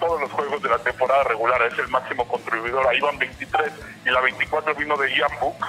todos 0.00 0.20
los 0.20 0.30
juegos 0.32 0.60
de 0.62 0.68
la 0.68 0.78
temporada 0.78 1.22
regular, 1.24 1.62
es 1.62 1.78
el 1.78 1.88
máximo 1.88 2.26
contribuidor, 2.26 2.86
ahí 2.88 3.00
van 3.00 3.18
23 3.18 3.72
y 4.04 4.10
la 4.10 4.20
24 4.20 4.74
vino 4.74 4.96
de 4.96 5.14
Ian 5.14 5.30
Book 5.40 5.66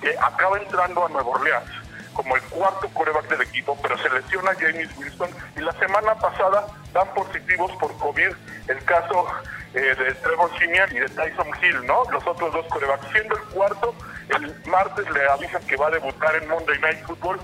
que 0.00 0.16
acaba 0.16 0.58
entrando 0.58 1.04
a 1.04 1.08
Nueva 1.08 1.30
Orleans 1.30 1.83
como 2.14 2.36
el 2.36 2.42
cuarto 2.42 2.88
coreback 2.94 3.28
del 3.28 3.42
equipo, 3.42 3.76
pero 3.82 3.98
se 3.98 4.08
lesiona 4.08 4.52
James 4.58 4.88
Wilson 4.96 5.28
y 5.56 5.60
la 5.60 5.72
semana 5.72 6.14
pasada 6.14 6.66
dan 6.92 7.12
positivos 7.14 7.70
por 7.72 7.96
COVID 7.98 8.30
el 8.68 8.84
caso 8.84 9.26
eh, 9.74 9.94
de 9.98 10.14
Trevor 10.14 10.50
Simeon 10.58 10.88
y 10.92 11.00
de 11.00 11.08
Tyson 11.08 11.48
Hill, 11.60 11.86
¿no? 11.86 12.04
Los 12.10 12.26
otros 12.26 12.52
dos 12.52 12.66
corebacks. 12.68 13.06
Siendo 13.12 13.36
el 13.36 13.42
cuarto, 13.44 13.94
el 14.28 14.54
martes 14.66 15.10
le 15.10 15.28
avisan 15.28 15.62
que 15.66 15.76
va 15.76 15.88
a 15.88 15.90
debutar 15.90 16.34
en 16.36 16.48
Monday 16.48 16.78
Night 16.80 17.04
Football. 17.04 17.40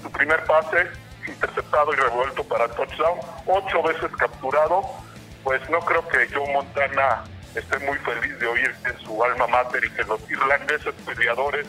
Su 0.00 0.10
primer 0.10 0.42
pase 0.44 0.88
interceptado 1.26 1.92
y 1.92 1.96
revuelto 1.96 2.44
para 2.44 2.68
touchdown, 2.68 3.18
ocho 3.46 3.82
veces 3.82 4.10
capturado. 4.16 4.82
Pues 5.42 5.60
no 5.70 5.80
creo 5.80 6.06
que 6.08 6.28
Joe 6.32 6.52
Montana 6.52 7.24
esté 7.54 7.78
muy 7.80 7.96
feliz 7.98 8.38
de 8.38 8.46
oír 8.46 8.74
que 8.84 8.92
su 9.04 9.22
alma 9.24 9.46
mater 9.46 9.84
y 9.84 9.90
que 9.90 10.04
los 10.04 10.30
irlandeses 10.30 10.94
peleadores 11.04 11.66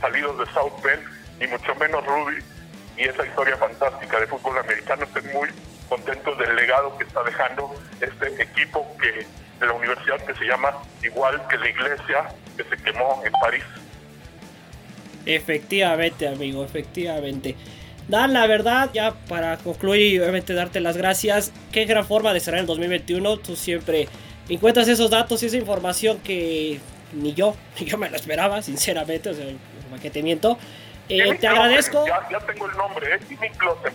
salidos 0.00 0.38
de 0.38 0.46
South 0.52 0.80
Bend, 0.82 1.02
y 1.40 1.46
mucho 1.46 1.74
menos 1.76 2.04
Ruby, 2.06 2.42
y 2.96 3.02
esa 3.02 3.26
historia 3.26 3.56
fantástica 3.56 4.20
de 4.20 4.26
fútbol 4.26 4.58
americano 4.58 5.04
estén 5.04 5.32
muy 5.32 5.48
contentos 5.88 6.38
del 6.38 6.54
legado 6.56 6.96
que 6.96 7.04
está 7.04 7.22
dejando 7.22 7.74
este 8.00 8.42
equipo 8.42 8.86
que 9.00 9.26
de 9.60 9.66
la 9.66 9.72
universidad 9.72 10.18
que 10.24 10.34
se 10.34 10.44
llama 10.44 10.72
igual 11.02 11.40
que 11.48 11.56
la 11.58 11.68
iglesia 11.68 12.28
que 12.56 12.64
se 12.64 12.82
quemó 12.82 13.22
en 13.24 13.32
París. 13.32 13.64
Efectivamente, 15.26 16.28
amigo, 16.28 16.64
efectivamente. 16.64 17.56
Dan, 18.08 18.34
la 18.34 18.46
verdad, 18.46 18.90
ya 18.92 19.14
para 19.28 19.56
concluir 19.56 20.14
y 20.14 20.18
obviamente 20.18 20.52
darte 20.52 20.80
las 20.80 20.96
gracias, 20.96 21.52
qué 21.72 21.86
gran 21.86 22.06
forma 22.06 22.34
de 22.34 22.40
cerrar 22.40 22.60
el 22.60 22.66
2021. 22.66 23.38
Tú 23.38 23.56
siempre 23.56 24.08
encuentras 24.48 24.88
esos 24.88 25.10
datos 25.10 25.42
y 25.42 25.46
esa 25.46 25.56
información 25.56 26.18
que 26.18 26.80
ni 27.14 27.32
yo, 27.32 27.56
ni 27.80 27.86
yo 27.86 27.96
me 27.96 28.10
lo 28.10 28.16
esperaba, 28.16 28.60
sinceramente, 28.62 29.30
o 29.30 29.34
sea, 29.34 29.46
que 30.02 30.10
te 30.10 30.22
miento. 30.22 30.58
Eh, 31.08 31.36
te 31.38 31.46
agradezco. 31.46 32.04
Ya, 32.06 32.38
tengo 32.40 32.66
el 32.68 32.76
nombre, 32.76 33.14
¿eh? 33.14 33.18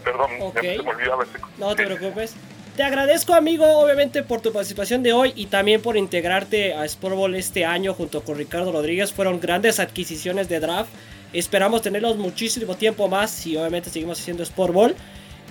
perdón. 0.04 0.30
se 0.54 0.84
me 0.84 0.90
olvidaba 0.90 1.24
ese... 1.24 1.40
No 1.58 1.76
te 1.76 1.86
preocupes. 1.86 2.36
Te 2.76 2.84
agradezco, 2.84 3.34
amigo, 3.34 3.66
obviamente 3.66 4.24
por 4.24 4.40
tu 4.40 4.54
participación 4.54 5.04
de 5.04 5.12
hoy 5.12 5.34
y 5.36 5.48
también 5.48 5.82
por 5.82 5.98
integrarte 5.98 6.74
a 6.74 6.88
Sportball 6.88 7.36
este 7.36 7.66
año 7.66 7.94
junto 7.94 8.24
con 8.24 8.38
Ricardo 8.38 8.72
Rodríguez. 8.72 9.12
Fueron 9.12 9.42
grandes 9.42 9.82
adquisiciones 9.82 10.48
de 10.48 10.62
draft. 10.62 10.90
Esperamos 11.34 11.82
tenerlos 11.82 12.16
muchísimo 12.16 12.76
tiempo 12.76 13.10
más 13.10 13.46
y 13.46 13.58
obviamente 13.58 13.90
seguimos 13.90 14.20
haciendo 14.20 14.46
Sportball. 14.46 14.96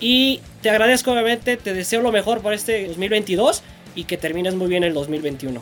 Y 0.01 0.41
te 0.63 0.71
agradezco, 0.71 1.13
obviamente, 1.13 1.57
te 1.57 1.75
deseo 1.75 2.01
lo 2.01 2.13
mejor 2.13 2.41
por 2.41 2.55
este 2.55 2.87
2022 2.87 3.63
y 3.95 4.05
que 4.05 4.17
termines 4.17 4.55
muy 4.55 4.69
bien 4.69 4.85
el 4.85 4.95
2021. 4.95 5.61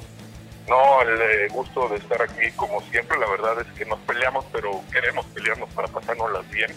No, 0.68 1.00
el 1.02 1.20
eh, 1.20 1.48
gusto 1.48 1.88
de 1.88 1.96
estar 1.96 2.20
aquí 2.20 2.50
como 2.57 2.81
siempre, 2.83 3.16
la 3.18 3.29
verdad 3.29 3.61
es 3.61 3.79
que 3.79 3.85
nos 3.85 4.00
peleamos, 4.00 4.44
pero 4.52 4.83
queremos 4.92 5.24
pelearnos 5.26 5.68
para 5.70 5.87
pasárnoslas 5.87 6.48
bien. 6.50 6.70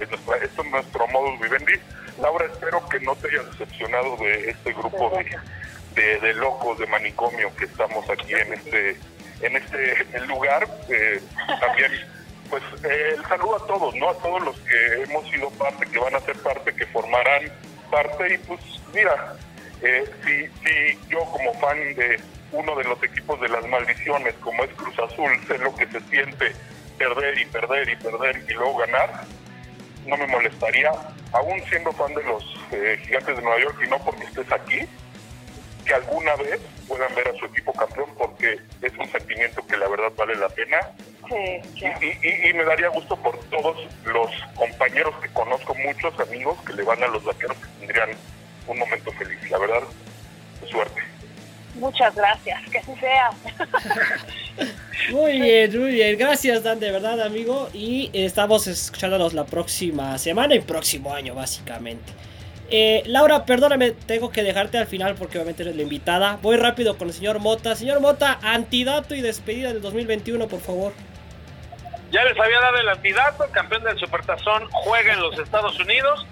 Es 0.00 0.10
nuestra, 0.10 0.36
esto 0.38 0.62
es 0.62 0.70
nuestro 0.70 1.06
modus 1.08 1.40
vivendi. 1.40 1.74
Laura, 2.20 2.46
espero 2.46 2.86
que 2.88 2.98
no 3.00 3.14
te 3.16 3.28
hayas 3.28 3.46
decepcionado 3.52 4.16
de 4.16 4.50
este 4.50 4.72
grupo 4.72 5.12
de, 5.94 6.18
de, 6.18 6.34
locos 6.34 6.78
de 6.78 6.86
manicomio 6.88 7.54
que 7.56 7.66
estamos 7.66 8.08
aquí 8.10 8.34
en 8.34 8.52
este 8.52 8.96
en 9.42 9.56
este 9.56 10.20
lugar. 10.26 10.66
Eh, 10.88 11.20
también, 11.60 11.92
pues, 12.50 12.62
eh, 12.84 13.14
el 13.16 13.24
saludo 13.26 13.56
a 13.56 13.66
todos, 13.66 13.94
¿no? 13.94 14.10
A 14.10 14.14
todos 14.18 14.42
los 14.42 14.58
que 14.60 15.02
hemos 15.02 15.24
sido 15.30 15.50
parte, 15.50 15.86
que 15.86 15.98
van 15.98 16.16
a 16.16 16.20
ser 16.20 16.36
parte, 16.38 16.74
que 16.74 16.86
formarán 16.86 17.52
parte. 17.92 18.34
Y 18.34 18.38
pues, 18.38 18.60
mira, 18.92 19.36
si, 19.80 20.46
si 20.46 20.98
yo 21.08 21.20
como 21.26 21.54
fan 21.60 21.94
de 21.94 22.18
uno 22.56 22.74
de 22.76 22.84
los 22.84 23.02
equipos 23.02 23.40
de 23.40 23.48
las 23.48 23.66
maldiciones, 23.66 24.34
como 24.40 24.64
es 24.64 24.70
Cruz 24.74 24.98
Azul, 24.98 25.30
sé 25.46 25.58
lo 25.58 25.74
que 25.74 25.86
se 25.86 26.00
siente 26.00 26.52
perder 26.98 27.38
y 27.38 27.44
perder 27.46 27.88
y 27.88 27.96
perder 27.96 28.44
y 28.48 28.52
luego 28.54 28.78
ganar, 28.78 29.24
no 30.06 30.16
me 30.16 30.26
molestaría, 30.26 30.90
aún 31.32 31.60
siendo 31.68 31.92
fan 31.92 32.14
de 32.14 32.24
los 32.24 32.42
eh, 32.72 32.98
gigantes 33.04 33.36
de 33.36 33.42
Nueva 33.42 33.60
York 33.60 33.78
y 33.84 33.90
no 33.90 33.98
porque 33.98 34.24
estés 34.24 34.50
aquí, 34.50 34.80
que 35.84 35.94
alguna 35.94 36.34
vez 36.36 36.60
puedan 36.88 37.14
ver 37.14 37.28
a 37.28 37.38
su 37.38 37.44
equipo 37.44 37.72
campeón 37.72 38.10
porque 38.16 38.58
es 38.82 38.92
un 38.98 39.10
sentimiento 39.10 39.64
que 39.66 39.76
la 39.76 39.88
verdad 39.88 40.12
vale 40.16 40.34
la 40.36 40.48
pena. 40.48 40.78
y, 41.30 42.48
y, 42.48 42.52
me 42.54 42.64
daría 42.64 42.88
gusto 42.88 43.16
por 43.16 43.38
todos 43.50 43.76
los 44.04 44.30
compañeros 44.54 45.14
que 45.20 45.28
conozco, 45.28 45.74
muchos 45.74 46.18
amigos 46.20 46.56
que 46.64 46.72
le 46.72 46.82
van 46.84 47.02
a 47.02 47.08
los 47.08 47.24
vaqueros 47.24 47.56
que 47.58 47.66
tendrían 47.80 48.10
un 48.66 48.78
momento 48.78 49.12
feliz. 49.12 49.50
La 49.50 49.58
verdad, 49.58 49.82
suerte. 50.70 51.15
Muchas 51.78 52.14
gracias, 52.14 52.62
que 52.70 52.78
así 52.78 52.92
sea. 53.00 53.30
muy 55.12 55.40
bien, 55.40 55.80
muy 55.80 55.90
bien. 55.92 56.18
Gracias, 56.18 56.62
Dan, 56.62 56.80
de 56.80 56.90
verdad, 56.90 57.20
amigo. 57.20 57.68
Y 57.72 58.10
estamos 58.12 58.66
escuchándonos 58.66 59.34
la 59.34 59.44
próxima 59.44 60.16
semana 60.18 60.54
y 60.54 60.60
próximo 60.60 61.14
año, 61.14 61.34
básicamente. 61.34 62.12
Eh, 62.68 63.02
Laura, 63.06 63.44
perdóname, 63.44 63.92
tengo 63.92 64.30
que 64.30 64.42
dejarte 64.42 64.78
al 64.78 64.86
final 64.86 65.14
porque 65.14 65.38
obviamente 65.38 65.62
eres 65.62 65.76
la 65.76 65.82
invitada. 65.82 66.38
Voy 66.42 66.56
rápido 66.56 66.96
con 66.96 67.08
el 67.08 67.14
señor 67.14 67.38
Mota. 67.38 67.76
Señor 67.76 68.00
Mota, 68.00 68.38
antidato 68.42 69.14
y 69.14 69.20
despedida 69.20 69.72
del 69.72 69.82
2021, 69.82 70.48
por 70.48 70.60
favor. 70.60 70.92
Ya 72.10 72.24
les 72.24 72.38
había 72.38 72.60
dado 72.60 72.78
el 72.78 72.88
antidato, 72.88 73.44
campeón 73.52 73.84
del 73.84 73.98
Supertazón 73.98 74.68
juega 74.70 75.12
en 75.12 75.20
los 75.20 75.38
Estados 75.38 75.78
Unidos 75.78 76.26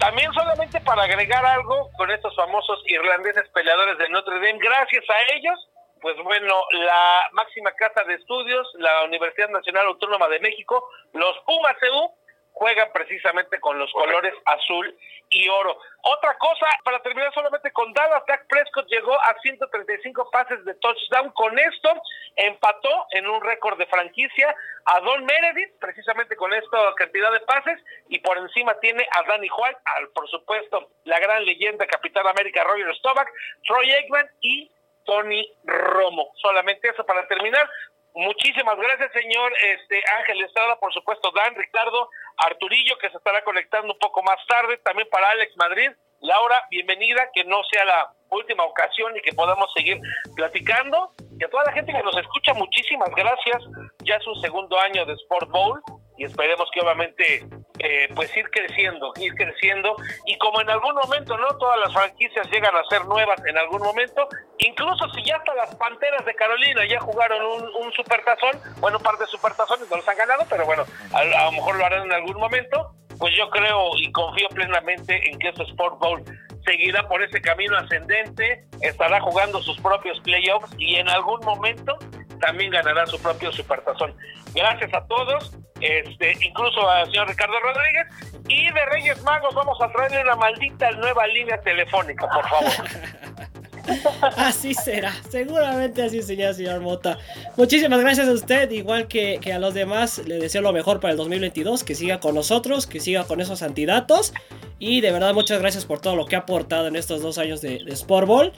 también 0.00 0.32
solamente 0.32 0.80
para 0.80 1.02
agregar 1.02 1.44
algo 1.44 1.90
con 1.96 2.10
estos 2.10 2.34
famosos 2.34 2.82
irlandeses 2.86 3.46
peleadores 3.50 3.98
de 3.98 4.08
Notre 4.08 4.34
Dame, 4.36 4.58
gracias 4.58 5.04
a 5.08 5.34
ellos, 5.34 5.68
pues 6.00 6.16
bueno, 6.24 6.54
la 6.72 7.28
máxima 7.32 7.70
casa 7.72 8.02
de 8.04 8.14
estudios, 8.14 8.66
la 8.78 9.04
Universidad 9.04 9.50
Nacional 9.50 9.86
Autónoma 9.86 10.26
de 10.28 10.40
México, 10.40 10.88
los 11.12 11.38
Pumas 11.40 11.76
EU, 11.82 12.10
juegan 12.52 12.90
precisamente 12.92 13.60
con 13.60 13.78
los 13.78 13.92
colores 13.92 14.32
azul 14.46 14.96
y 15.30 15.48
oro. 15.48 15.78
Otra 16.02 16.36
cosa, 16.38 16.66
para 16.84 17.00
terminar 17.02 17.32
solamente 17.32 17.70
con 17.72 17.92
Dallas, 17.92 18.24
Dak 18.26 18.46
Prescott 18.48 18.88
llegó 18.88 19.14
a 19.14 19.36
135 19.40 20.30
pases 20.30 20.64
de 20.64 20.74
touchdown. 20.74 21.30
Con 21.32 21.58
esto 21.58 21.90
empató 22.36 23.06
en 23.12 23.28
un 23.28 23.40
récord 23.40 23.78
de 23.78 23.86
franquicia 23.86 24.54
a 24.86 25.00
Don 25.00 25.24
Meredith, 25.24 25.78
precisamente 25.78 26.36
con 26.36 26.52
esta 26.52 26.94
cantidad 26.96 27.30
de 27.32 27.40
pases, 27.40 27.78
y 28.08 28.18
por 28.18 28.36
encima 28.38 28.74
tiene 28.80 29.06
a 29.12 29.22
Danny 29.22 29.48
White, 29.48 29.80
al, 29.96 30.08
por 30.08 30.28
supuesto, 30.28 30.90
la 31.04 31.20
gran 31.20 31.44
leyenda 31.44 31.86
Capitán 31.86 32.26
América 32.26 32.64
Roger 32.64 32.94
Staubach, 32.96 33.28
Troy 33.66 33.90
Aikman 33.92 34.28
y 34.40 34.70
Tony 35.04 35.46
Romo. 35.64 36.32
Solamente 36.36 36.88
eso 36.88 37.04
para 37.04 37.26
terminar. 37.28 37.68
Muchísimas 38.14 38.76
gracias, 38.76 39.12
señor 39.12 39.52
este 39.62 40.02
Ángel 40.18 40.42
Estrada, 40.42 40.78
por 40.80 40.92
supuesto, 40.92 41.30
Dan, 41.32 41.54
Ricardo, 41.54 42.10
Arturillo, 42.38 42.98
que 42.98 43.10
se 43.10 43.16
estará 43.16 43.42
conectando 43.44 43.92
un 43.92 43.98
poco 43.98 44.22
más 44.22 44.38
tarde, 44.46 44.78
también 44.78 45.08
para 45.10 45.30
Alex 45.30 45.56
Madrid. 45.56 45.90
Laura, 46.20 46.66
bienvenida, 46.70 47.30
que 47.32 47.44
no 47.44 47.62
sea 47.70 47.84
la 47.84 48.12
última 48.30 48.64
ocasión 48.64 49.16
y 49.16 49.20
que 49.22 49.32
podamos 49.32 49.72
seguir 49.74 49.98
platicando. 50.34 51.12
Y 51.38 51.44
a 51.44 51.48
toda 51.48 51.64
la 51.64 51.72
gente 51.72 51.92
que 51.92 52.02
nos 52.02 52.16
escucha, 52.16 52.52
muchísimas 52.52 53.10
gracias. 53.14 53.62
Ya 54.04 54.16
es 54.16 54.26
un 54.26 54.38
segundo 54.40 54.78
año 54.78 55.06
de 55.06 55.14
Sport 55.14 55.48
Bowl 55.50 55.82
y 56.18 56.24
esperemos 56.24 56.68
que 56.72 56.80
obviamente 56.80 57.44
eh, 57.82 58.08
pues 58.14 58.34
ir 58.36 58.48
creciendo, 58.50 59.12
ir 59.18 59.34
creciendo 59.34 59.96
y 60.26 60.36
como 60.38 60.60
en 60.60 60.68
algún 60.68 60.94
momento, 60.94 61.36
¿no? 61.38 61.48
Todas 61.58 61.80
las 61.80 61.92
franquicias 61.92 62.46
llegan 62.50 62.74
a 62.76 62.84
ser 62.90 63.04
nuevas 63.06 63.40
en 63.46 63.56
algún 63.56 63.80
momento, 63.80 64.28
incluso 64.58 65.08
si 65.10 65.24
ya 65.24 65.36
hasta 65.36 65.54
las 65.54 65.74
Panteras 65.76 66.24
de 66.26 66.34
Carolina 66.34 66.86
ya 66.86 67.00
jugaron 67.00 67.42
un, 67.42 67.86
un 67.86 67.92
supertazón, 67.92 68.60
bueno, 68.80 68.98
un 68.98 69.02
par 69.02 69.16
de 69.16 69.26
supertazones 69.26 69.90
no 69.90 69.96
los 69.96 70.08
han 70.08 70.16
ganado, 70.16 70.44
pero 70.50 70.66
bueno, 70.66 70.84
a, 71.12 71.18
a 71.20 71.44
lo 71.46 71.52
mejor 71.52 71.76
lo 71.76 71.86
harán 71.86 72.04
en 72.04 72.12
algún 72.12 72.36
momento, 72.36 72.94
pues 73.18 73.34
yo 73.36 73.48
creo 73.48 73.96
y 73.96 74.12
confío 74.12 74.48
plenamente 74.50 75.30
en 75.30 75.38
que 75.38 75.48
este 75.48 75.62
Sport 75.62 75.98
Bowl 75.98 76.22
seguirá 76.64 77.08
por 77.08 77.22
ese 77.22 77.40
camino 77.40 77.78
ascendente, 77.78 78.64
estará 78.82 79.20
jugando 79.20 79.60
sus 79.62 79.80
propios 79.80 80.20
playoffs 80.20 80.70
y 80.78 80.96
en 80.96 81.08
algún 81.08 81.40
momento 81.40 81.96
también 82.40 82.70
ganará 82.70 83.06
su 83.06 83.20
propio 83.20 83.52
supertazón. 83.52 84.14
Gracias 84.54 84.92
a 84.92 85.06
todos, 85.06 85.56
este, 85.80 86.36
incluso 86.44 86.88
al 86.88 87.06
señor 87.06 87.28
Ricardo 87.28 87.60
Rodríguez. 87.60 88.06
Y 88.48 88.64
de 88.72 88.86
Reyes 88.86 89.22
Magos 89.22 89.54
vamos 89.54 89.80
a 89.80 89.88
traerle 89.92 90.22
una 90.22 90.36
maldita 90.36 90.90
nueva 90.92 91.26
línea 91.28 91.60
telefónica, 91.60 92.26
por 92.28 92.48
favor. 92.48 92.72
así 94.36 94.74
será, 94.74 95.12
seguramente 95.28 96.02
así 96.02 96.22
será, 96.22 96.52
señor 96.54 96.80
Mota. 96.80 97.18
Muchísimas 97.56 98.00
gracias 98.00 98.28
a 98.28 98.32
usted, 98.32 98.70
igual 98.70 99.08
que, 99.08 99.40
a 99.52 99.58
los 99.58 99.74
demás. 99.74 100.22
Le 100.26 100.38
deseo 100.38 100.62
lo 100.62 100.72
mejor 100.72 101.00
para 101.00 101.12
el 101.12 101.16
2022, 101.16 101.84
que 101.84 101.94
siga 101.94 102.20
con 102.20 102.34
nosotros, 102.34 102.86
que 102.86 103.00
siga 103.00 103.24
con 103.24 103.40
esos 103.40 103.62
antidatos. 103.62 104.32
Y 104.78 105.00
de 105.00 105.12
verdad, 105.12 105.34
muchas 105.34 105.60
gracias 105.60 105.84
por 105.84 106.00
todo 106.00 106.16
lo 106.16 106.26
que 106.26 106.36
ha 106.36 106.40
aportado 106.40 106.86
en 106.88 106.96
estos 106.96 107.22
dos 107.22 107.38
años 107.38 107.60
de, 107.60 107.82
de 107.84 107.92
Sport 107.92 108.26
Ball. 108.26 108.52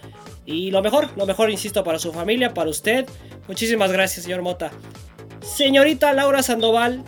Y 0.46 0.70
lo 0.70 0.82
mejor, 0.82 1.08
lo 1.16 1.26
mejor, 1.26 1.50
insisto, 1.50 1.84
para 1.84 1.98
su 1.98 2.12
familia, 2.12 2.54
para 2.54 2.70
usted. 2.70 3.06
Muchísimas 3.48 3.92
gracias, 3.92 4.24
señor 4.24 4.42
Mota. 4.42 4.70
Señorita 5.42 6.12
Laura 6.12 6.42
Sandoval, 6.42 7.02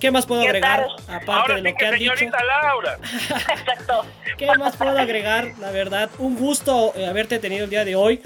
¿Qué 0.00 0.10
más 0.10 0.26
puedo 0.26 0.40
agregar? 0.40 0.86
Aparte 1.08 1.54
de 1.54 1.62
lo 1.62 1.76
que, 1.76 1.86
han 1.86 1.98
señorita 1.98 2.38
Laura. 2.44 2.98
Exacto. 3.02 4.04
¿Qué 4.38 4.46
más 4.56 4.76
puedo 4.76 4.98
agregar? 4.98 5.52
La 5.60 5.70
verdad, 5.70 6.10
un 6.18 6.36
gusto 6.36 6.92
eh, 6.96 7.06
haberte 7.06 7.38
tenido 7.38 7.64
el 7.64 7.70
día 7.70 7.84
de 7.84 7.96
hoy. 7.96 8.22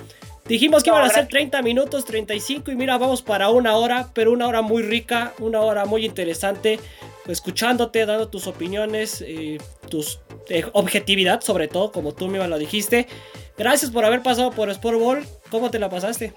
Dijimos 0.47 0.83
que 0.83 0.91
iban 0.91 1.03
a 1.03 1.09
ser 1.09 1.27
30 1.27 1.63
minutos, 1.63 2.05
35 2.05 2.71
y 2.71 2.77
mira, 2.77 2.99
vamos 2.99 3.23
para 3.23 3.49
una 3.49 3.77
hora, 3.77 4.11
pero 4.13 4.31
una 4.31 4.47
hora 4.47 4.61
muy 4.61 4.83
rica, 4.83 5.33
una 5.39 5.63
hora 5.63 5.87
muy 5.87 6.05
interesante, 6.05 6.79
escuchándote, 7.27 8.05
dando 8.05 8.29
tus 8.29 8.47
opiniones, 8.47 9.25
eh, 9.27 9.59
tus 9.89 10.21
eh, 10.51 10.67
objetividad 10.75 11.41
sobre 11.41 11.67
todo, 11.67 11.91
como 11.91 12.13
tú 12.13 12.29
misma 12.29 12.47
lo 12.47 12.59
dijiste. 12.59 13.09
Gracias 13.57 13.91
por 13.91 14.05
haber 14.05 14.23
pasado 14.23 14.51
por 14.51 14.69
Sport 14.69 14.99
Ball. 15.01 15.27
¿Cómo 15.51 15.71
te 15.71 15.79
la 15.79 15.89
pasaste? 15.89 16.35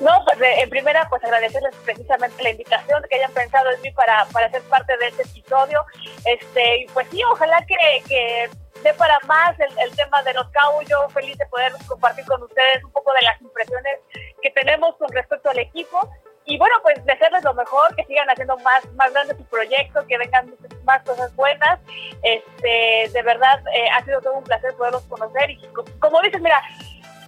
No, 0.00 0.24
pues 0.24 0.38
en 0.58 0.70
primera, 0.70 1.08
pues 1.08 1.22
agradecerles 1.24 1.74
precisamente 1.84 2.42
la 2.42 2.50
invitación, 2.50 3.02
que 3.08 3.16
hayan 3.16 3.32
pensado 3.32 3.70
en 3.70 3.80
mí 3.82 3.90
para, 3.92 4.24
para 4.26 4.50
ser 4.50 4.62
parte 4.62 4.96
de 4.96 5.08
este 5.08 5.22
episodio. 5.22 5.84
Este, 6.24 6.78
y 6.78 6.86
pues 6.86 7.06
sí, 7.10 7.22
ojalá 7.24 7.64
que, 7.66 7.76
que 8.08 8.50
dé 8.82 8.94
para 8.94 9.18
más 9.26 9.58
el, 9.60 9.78
el 9.78 9.96
tema 9.96 10.22
de 10.22 10.34
los 10.34 10.48
cabos. 10.50 10.84
Yo 10.88 11.08
feliz 11.10 11.36
de 11.38 11.46
poder 11.46 11.72
compartir 11.86 12.24
con 12.26 12.42
ustedes 12.42 12.84
un 12.84 12.92
poco 12.92 13.12
de 13.12 13.26
las 13.26 13.40
impresiones 13.40 13.98
que 14.42 14.50
tenemos 14.50 14.96
con 14.96 15.08
respecto 15.10 15.50
al 15.50 15.58
equipo. 15.58 16.08
Y 16.48 16.58
bueno, 16.58 16.76
pues 16.82 17.04
desearles 17.04 17.42
lo 17.42 17.54
mejor, 17.54 17.94
que 17.96 18.04
sigan 18.04 18.30
haciendo 18.30 18.56
más, 18.58 18.84
más 18.92 19.12
grandes 19.12 19.36
su 19.36 19.44
proyecto, 19.46 20.06
que 20.06 20.16
vengan 20.16 20.54
más 20.84 21.02
cosas 21.02 21.34
buenas. 21.34 21.80
Este, 22.22 23.10
de 23.12 23.22
verdad, 23.22 23.60
eh, 23.74 23.88
ha 23.90 24.04
sido 24.04 24.20
todo 24.20 24.34
un 24.34 24.44
placer 24.44 24.72
poderlos 24.74 25.02
conocer. 25.04 25.50
Y 25.50 25.60
como 25.98 26.20
dices, 26.20 26.40
mira, 26.40 26.62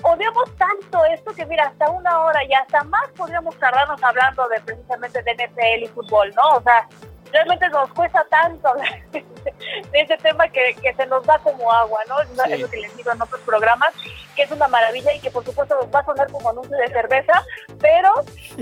odiamos 0.02 0.56
tanto 0.56 1.04
esto 1.06 1.34
que 1.34 1.46
mira, 1.46 1.64
hasta 1.64 1.90
una 1.90 2.20
hora 2.20 2.44
y 2.44 2.54
hasta 2.54 2.84
más 2.84 3.08
podríamos 3.16 3.56
tardarnos 3.58 4.02
hablando 4.02 4.48
de 4.48 4.60
precisamente 4.60 5.22
de 5.22 5.34
NFL 5.34 5.84
y 5.84 5.88
fútbol, 5.88 6.32
¿no? 6.34 6.56
O 6.56 6.62
sea, 6.62 6.86
realmente 7.32 7.68
nos 7.68 7.92
cuesta 7.92 8.24
tanto 8.30 8.68
hablar 8.68 9.00
de 9.12 10.00
ese 10.00 10.16
tema 10.18 10.48
que, 10.48 10.76
que 10.80 10.94
se 10.94 11.06
nos 11.06 11.24
da 11.24 11.38
como 11.38 11.70
agua, 11.72 11.98
¿no? 12.08 12.20
Es 12.20 12.60
lo 12.60 12.68
que 12.68 12.78
les 12.78 12.96
digo 12.96 13.12
en 13.12 13.20
otros 13.20 13.40
programas, 13.42 13.92
que 14.34 14.42
es 14.42 14.50
una 14.50 14.68
maravilla 14.68 15.12
y 15.14 15.20
que 15.20 15.30
por 15.30 15.44
supuesto 15.44 15.74
nos 15.74 15.94
va 15.94 16.00
a 16.00 16.04
sonar 16.04 16.30
como 16.30 16.50
anuncio 16.50 16.76
de 16.76 16.88
cerveza, 16.88 17.44
pero 17.80 18.10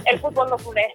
el 0.05 0.21
fútbol 0.21 0.51
nos 0.51 0.65
une. 0.65 0.87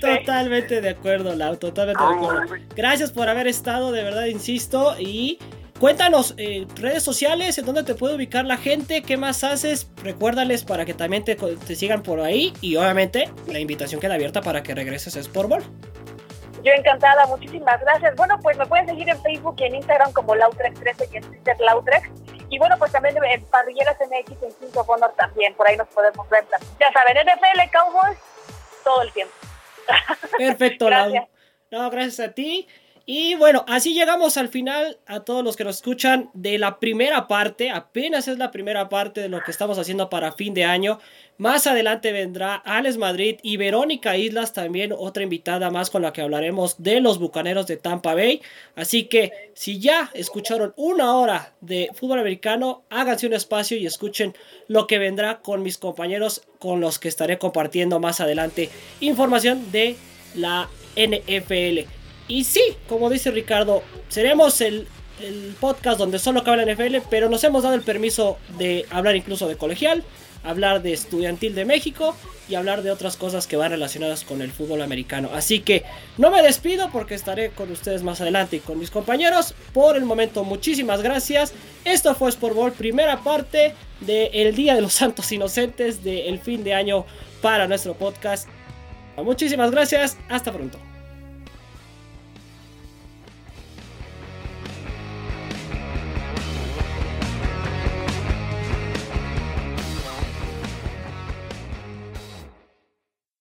Totalmente 0.00 0.80
de 0.80 0.90
acuerdo, 0.90 1.36
Lau, 1.36 1.56
totalmente 1.56 2.02
de 2.02 2.12
acuerdo. 2.12 2.56
Gracias 2.74 3.12
por 3.12 3.28
haber 3.28 3.46
estado, 3.46 3.92
de 3.92 4.02
verdad, 4.02 4.24
insisto, 4.24 4.96
y 4.98 5.38
Cuéntanos, 5.82 6.36
eh, 6.38 6.64
redes 6.76 7.02
sociales, 7.02 7.58
en 7.58 7.66
dónde 7.66 7.82
te 7.82 7.96
puede 7.96 8.14
ubicar 8.14 8.44
la 8.44 8.56
gente, 8.56 9.02
qué 9.02 9.16
más 9.16 9.42
haces, 9.42 9.90
recuérdales 9.96 10.62
para 10.62 10.84
que 10.84 10.94
también 10.94 11.24
te, 11.24 11.36
sigan 11.74 12.04
por 12.04 12.20
ahí 12.20 12.52
y 12.60 12.76
obviamente 12.76 13.28
la 13.48 13.58
invitación 13.58 14.00
queda 14.00 14.14
abierta 14.14 14.42
para 14.42 14.62
que 14.62 14.76
regreses 14.76 15.16
a 15.16 15.22
Sportball. 15.24 15.64
Yo 16.62 16.70
encantada, 16.70 17.26
muchísimas 17.26 17.80
gracias. 17.80 18.14
Bueno, 18.14 18.38
pues 18.40 18.56
me 18.58 18.66
pueden 18.66 18.86
seguir 18.86 19.08
en 19.08 19.20
Facebook 19.22 19.56
y 19.58 19.64
en 19.64 19.74
Instagram 19.74 20.12
como 20.12 20.36
Lautrex13 20.36 21.08
y 21.14 21.16
en 21.16 21.24
Twitter 21.24 21.56
Lautrex. 21.58 22.08
Y 22.48 22.60
bueno, 22.60 22.76
pues 22.78 22.92
también 22.92 23.16
en 23.16 23.44
Parrilleras 23.46 23.96
MX 23.98 24.40
en 24.40 24.78
of 24.78 24.88
Honor 24.88 25.12
también, 25.16 25.52
por 25.54 25.66
ahí 25.66 25.76
nos 25.76 25.88
podemos 25.88 26.30
ver. 26.30 26.44
Ya 26.78 26.92
saben, 26.92 27.16
NFL, 27.26 27.70
Cowboys, 27.72 28.18
todo 28.84 29.02
el 29.02 29.10
tiempo. 29.10 29.34
Perfecto, 30.38 30.86
gracias. 30.86 31.24
No, 31.72 31.90
gracias 31.90 32.28
a 32.28 32.32
ti. 32.32 32.68
Y 33.04 33.34
bueno, 33.34 33.64
así 33.66 33.94
llegamos 33.94 34.36
al 34.36 34.48
final 34.48 34.98
a 35.06 35.20
todos 35.20 35.42
los 35.42 35.56
que 35.56 35.64
nos 35.64 35.76
escuchan 35.76 36.30
de 36.34 36.58
la 36.58 36.78
primera 36.78 37.26
parte. 37.26 37.70
Apenas 37.70 38.28
es 38.28 38.38
la 38.38 38.52
primera 38.52 38.88
parte 38.88 39.20
de 39.20 39.28
lo 39.28 39.42
que 39.42 39.50
estamos 39.50 39.78
haciendo 39.78 40.08
para 40.08 40.32
fin 40.32 40.54
de 40.54 40.64
año. 40.64 41.00
Más 41.36 41.66
adelante 41.66 42.12
vendrá 42.12 42.54
Alex 42.54 42.98
Madrid 42.98 43.38
y 43.42 43.56
Verónica 43.56 44.16
Islas, 44.16 44.52
también 44.52 44.92
otra 44.96 45.24
invitada 45.24 45.70
más 45.70 45.90
con 45.90 46.02
la 46.02 46.12
que 46.12 46.22
hablaremos 46.22 46.80
de 46.80 47.00
los 47.00 47.18
Bucaneros 47.18 47.66
de 47.66 47.76
Tampa 47.76 48.14
Bay. 48.14 48.40
Así 48.76 49.04
que 49.04 49.50
si 49.54 49.80
ya 49.80 50.10
escucharon 50.14 50.72
una 50.76 51.16
hora 51.16 51.54
de 51.60 51.90
fútbol 51.94 52.20
americano, 52.20 52.84
háganse 52.90 53.26
un 53.26 53.32
espacio 53.32 53.76
y 53.76 53.86
escuchen 53.86 54.36
lo 54.68 54.86
que 54.86 54.98
vendrá 54.98 55.40
con 55.40 55.62
mis 55.64 55.78
compañeros 55.78 56.42
con 56.60 56.80
los 56.80 57.00
que 57.00 57.08
estaré 57.08 57.38
compartiendo 57.38 57.98
más 57.98 58.20
adelante 58.20 58.70
información 59.00 59.72
de 59.72 59.96
la 60.36 60.68
NFL. 60.94 62.01
Y 62.28 62.44
sí, 62.44 62.62
como 62.88 63.10
dice 63.10 63.30
Ricardo, 63.30 63.82
seremos 64.08 64.60
el, 64.60 64.86
podcast 65.60 65.98
donde 65.98 66.18
solo 66.18 66.42
cabe 66.42 66.64
la 66.64 66.72
NFL, 66.72 66.96
pero 67.08 67.28
nos 67.28 67.44
hemos 67.44 67.62
dado 67.62 67.76
el 67.76 67.82
permiso 67.82 68.38
de 68.58 68.86
hablar 68.90 69.14
incluso 69.14 69.46
de 69.46 69.56
colegial, 69.56 70.02
hablar 70.42 70.82
de 70.82 70.92
estudiantil 70.92 71.54
de 71.54 71.64
México 71.64 72.16
y 72.48 72.56
hablar 72.56 72.82
de 72.82 72.90
otras 72.90 73.16
cosas 73.16 73.46
que 73.46 73.56
van 73.56 73.70
relacionadas 73.70 74.24
con 74.24 74.42
el 74.42 74.50
fútbol 74.50 74.82
americano. 74.82 75.30
Así 75.32 75.60
que 75.60 75.84
no 76.18 76.32
me 76.32 76.42
despido 76.42 76.90
porque 76.90 77.14
estaré 77.14 77.50
con 77.50 77.70
ustedes 77.70 78.02
más 78.02 78.20
adelante 78.20 78.56
y 78.56 78.60
con 78.60 78.80
mis 78.80 78.90
compañeros. 78.90 79.54
Por 79.72 79.96
el 79.96 80.04
momento, 80.04 80.42
muchísimas 80.42 81.02
gracias. 81.02 81.52
Esto 81.84 82.16
fue 82.16 82.30
Sport 82.30 82.74
primera 82.74 83.22
parte 83.22 83.74
del 84.00 84.56
Día 84.56 84.74
de 84.74 84.80
los 84.80 84.94
Santos 84.94 85.30
Inocentes 85.30 86.02
del 86.02 86.40
fin 86.40 86.64
de 86.64 86.74
año 86.74 87.06
para 87.40 87.68
nuestro 87.68 87.94
podcast. 87.94 88.48
Muchísimas 89.16 89.70
gracias, 89.70 90.16
hasta 90.28 90.52
pronto. 90.52 90.91